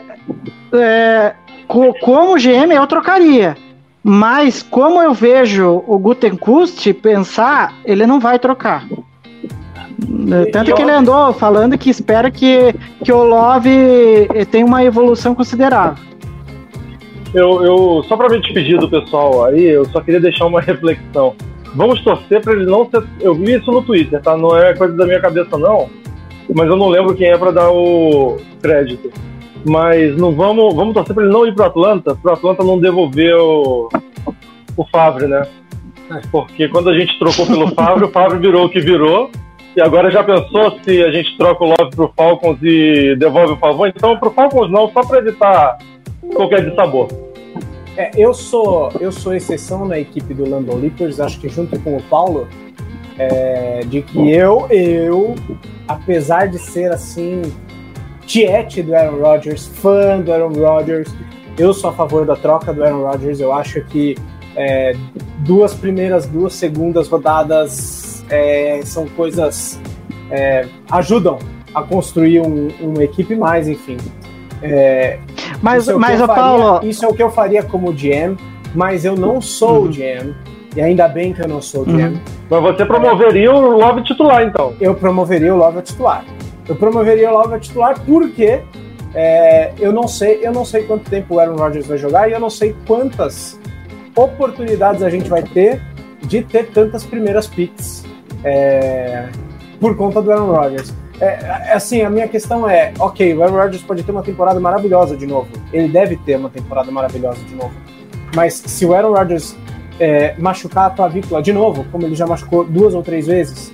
[1.70, 3.56] é, como GM eu trocaria.
[4.04, 8.86] Mas como eu vejo o Gutenkust pensar, ele não vai trocar.
[10.52, 12.74] Tanto que ele andou falando que espera que,
[13.04, 13.70] que o Love
[14.50, 16.04] tenha uma evolução considerável.
[17.34, 21.36] Eu, eu só para me despedir do pessoal aí, eu só queria deixar uma reflexão.
[21.76, 23.04] Vamos torcer para ele não ser.
[23.20, 24.36] Eu vi isso no Twitter, tá?
[24.36, 25.90] Não é coisa da minha cabeça, não.
[26.52, 29.12] Mas eu não lembro quem é para dar o crédito.
[29.66, 33.36] Mas não vamos, vamos torcer para ele não ir para Atlanta, para Atlanta não devolver
[33.36, 33.90] o,
[34.78, 35.46] o Favre, né?
[36.32, 39.30] Porque quando a gente trocou pelo Favre, o Favre virou o que virou.
[39.76, 43.58] E agora já pensou se a gente troca o Love pro Falcons e devolve o
[43.58, 43.88] favor?
[43.88, 45.78] Então pro Falcons não, só para evitar
[46.34, 47.08] qualquer dissabor.
[47.96, 51.98] É, eu sou eu sou exceção na equipe do London Leapers, acho que junto com
[51.98, 52.48] o Paulo,
[53.18, 55.36] é, de que eu eu
[55.88, 57.42] apesar de ser assim
[58.30, 61.12] tiete do Aaron Rodgers, fã do Aaron Rodgers.
[61.58, 63.40] Eu sou a favor da troca do Aaron Rodgers.
[63.40, 64.16] Eu acho que
[64.56, 64.96] é,
[65.40, 69.80] duas primeiras, duas segundas rodadas é, são coisas
[70.30, 71.40] é, ajudam
[71.74, 73.98] a construir um, uma equipe mais, enfim.
[74.62, 75.18] É,
[75.62, 78.38] mas, isso é mas faria, Paulo, isso é o que eu faria como GM,
[78.76, 79.86] mas eu não sou uhum.
[79.86, 80.36] o GM.
[80.76, 82.14] E ainda bem que eu não sou o GM.
[82.14, 82.20] Uhum.
[82.48, 84.76] Mas você promoveria o Love titular, então?
[84.80, 86.24] Eu promoveria o Love titular.
[86.70, 88.62] Eu promoveria logo a titular porque
[89.16, 92.34] é, eu não sei, eu não sei quanto tempo o Aaron Rodgers vai jogar e
[92.34, 93.60] eu não sei quantas
[94.16, 95.82] oportunidades a gente vai ter
[96.22, 98.06] de ter tantas primeiras picks
[98.44, 99.30] é,
[99.80, 100.94] por conta do Aaron Rodgers.
[101.20, 104.60] É, é, assim, a minha questão é, ok, o Aaron Rodgers pode ter uma temporada
[104.60, 105.50] maravilhosa de novo.
[105.74, 107.74] Ele deve ter uma temporada maravilhosa de novo.
[108.36, 109.56] Mas se o Aaron Rodgers
[110.00, 113.74] é, machucar a clavícula de novo, como ele já machucou duas ou três vezes,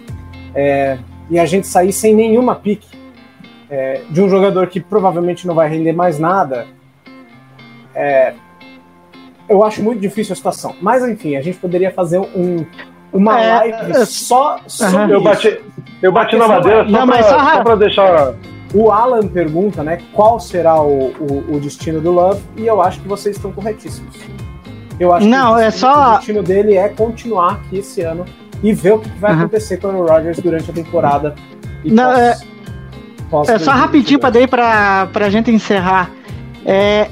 [0.56, 0.98] é,
[1.30, 2.88] e a gente sair sem nenhuma pique
[3.70, 6.68] é, de um jogador que provavelmente não vai render mais nada,
[7.94, 8.34] é,
[9.50, 10.76] eu acho muito difícil a situação.
[10.82, 12.66] Mas enfim, a gente poderia fazer um,
[13.12, 15.62] uma é, live é, só sobre eu bati,
[16.02, 18.34] eu bati na madeira só, não, só, só pra deixar.
[18.74, 23.00] O Alan pergunta, né, qual será o, o, o, destino do Love, e eu acho
[23.00, 24.14] que vocês estão corretíssimos.
[25.00, 26.16] Eu acho não, que o, é só...
[26.16, 28.26] o destino dele é continuar aqui esse ano
[28.66, 29.40] e ver o que vai uhum.
[29.42, 31.36] acontecer com o Aaron Rodgers durante a temporada.
[31.84, 32.38] Não, pós, é,
[33.30, 36.10] pós é só rapidinho para daí para a gente encerrar.
[36.66, 37.08] É,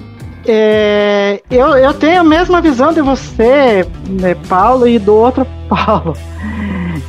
[0.47, 6.17] é, eu, eu tenho a mesma visão de você, né, Paulo, e do outro Paulo.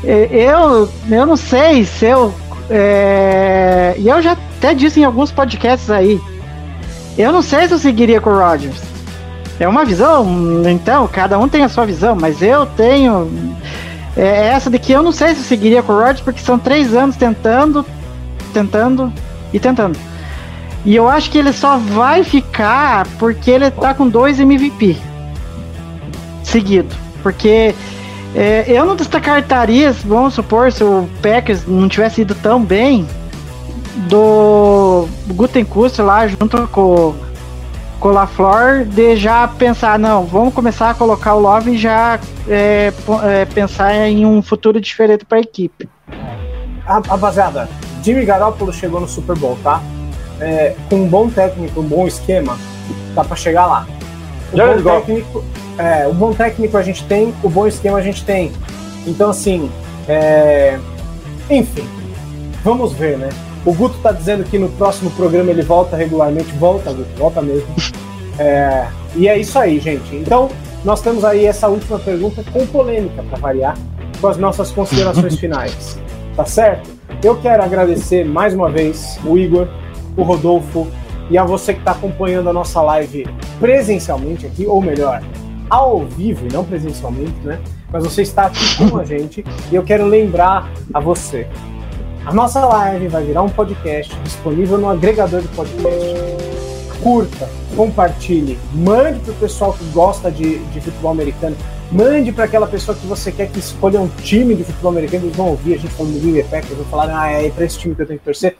[0.04, 2.34] É, eu, eu não sei se eu.
[2.68, 6.20] É, e eu já até disse em alguns podcasts aí.
[7.16, 8.82] Eu não sei se eu seguiria com o Rodgers.
[9.58, 10.26] É uma visão,
[10.68, 13.30] então, cada um tem a sua visão, mas eu tenho
[14.16, 16.58] é, é essa de que eu não sei se seguiria com o Rodgers, porque são
[16.58, 17.84] três anos tentando,
[18.52, 19.12] tentando
[19.52, 19.98] e tentando.
[20.84, 24.96] E eu acho que ele só vai ficar porque ele tá com dois MVP
[26.42, 26.94] seguido.
[27.22, 27.74] Porque
[28.34, 33.06] é, eu não descartaria, vamos supor, se o Packers não tivesse ido tão bem,
[34.08, 37.14] do Gutenkust lá junto com
[38.02, 42.18] LaFleur de já pensar, não, vamos começar a colocar o Love e já
[42.48, 42.92] é,
[43.22, 45.88] é, pensar em um futuro diferente para a equipe.
[46.84, 47.68] Rapaziada,
[48.02, 49.80] Jimmy Garoppolo chegou no Super Bowl, tá?
[50.40, 52.58] É, com um bom técnico, um bom esquema,
[53.14, 53.86] dá para chegar lá.
[54.52, 55.44] O bom, técnico,
[55.78, 58.52] é, o bom técnico a gente tem, o bom esquema a gente tem.
[59.06, 59.70] Então, assim,
[60.06, 60.78] é,
[61.48, 61.88] enfim,
[62.62, 63.30] vamos ver, né?
[63.64, 66.52] O Guto tá dizendo que no próximo programa ele volta regularmente.
[66.52, 67.68] Volta, Guto, volta mesmo.
[68.38, 68.86] É,
[69.16, 70.14] e é isso aí, gente.
[70.16, 70.50] Então,
[70.84, 73.78] nós temos aí essa última pergunta com polêmica, para variar,
[74.20, 75.98] com as nossas considerações finais.
[76.36, 76.90] Tá certo?
[77.22, 79.66] Eu quero agradecer mais uma vez o Igor,
[80.16, 80.86] o Rodolfo
[81.30, 83.26] e a você que está acompanhando a nossa live
[83.58, 85.22] presencialmente aqui, ou melhor,
[85.70, 87.60] ao vivo e não presencialmente, né?
[87.90, 91.46] Mas você está aqui com a gente e eu quero lembrar a você.
[92.26, 95.92] A nossa live vai virar um podcast disponível no agregador de podcast.
[97.02, 101.54] Curta, compartilhe, mande para o pessoal que gosta de, de futebol americano,
[101.92, 105.26] mande para aquela pessoa que você quer que escolha um time de futebol americano.
[105.26, 107.78] Eles vão ouvir a gente falando do Green Packers, vão falar, ah, é para esse
[107.78, 108.56] time que eu tenho que torcer.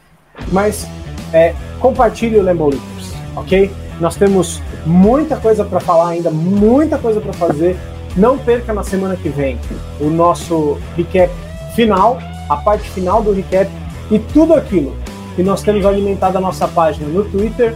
[0.53, 0.87] Mas
[1.33, 3.71] é, compartilhe o Lambeau Leaders, ok?
[3.99, 7.79] Nós temos muita coisa para falar ainda, muita coisa para fazer.
[8.15, 9.59] Não perca na semana que vem
[9.99, 11.33] o nosso recap
[11.75, 12.19] final,
[12.49, 13.71] a parte final do recap
[14.11, 14.97] e tudo aquilo
[15.35, 17.75] que nós temos alimentado a nossa página no Twitter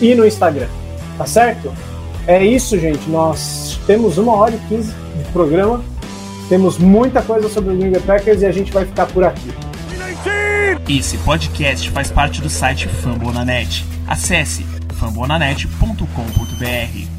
[0.00, 0.68] e no Instagram.
[1.16, 1.72] Tá certo?
[2.26, 3.08] É isso, gente.
[3.08, 5.82] Nós temos uma hora e quinze de programa.
[6.48, 9.50] Temos muita coisa sobre o Green Bay Packers e a gente vai ficar por aqui.
[10.88, 13.84] Esse podcast faz parte do site Fambonanet.
[14.08, 17.09] Acesse fambonanet.com.br.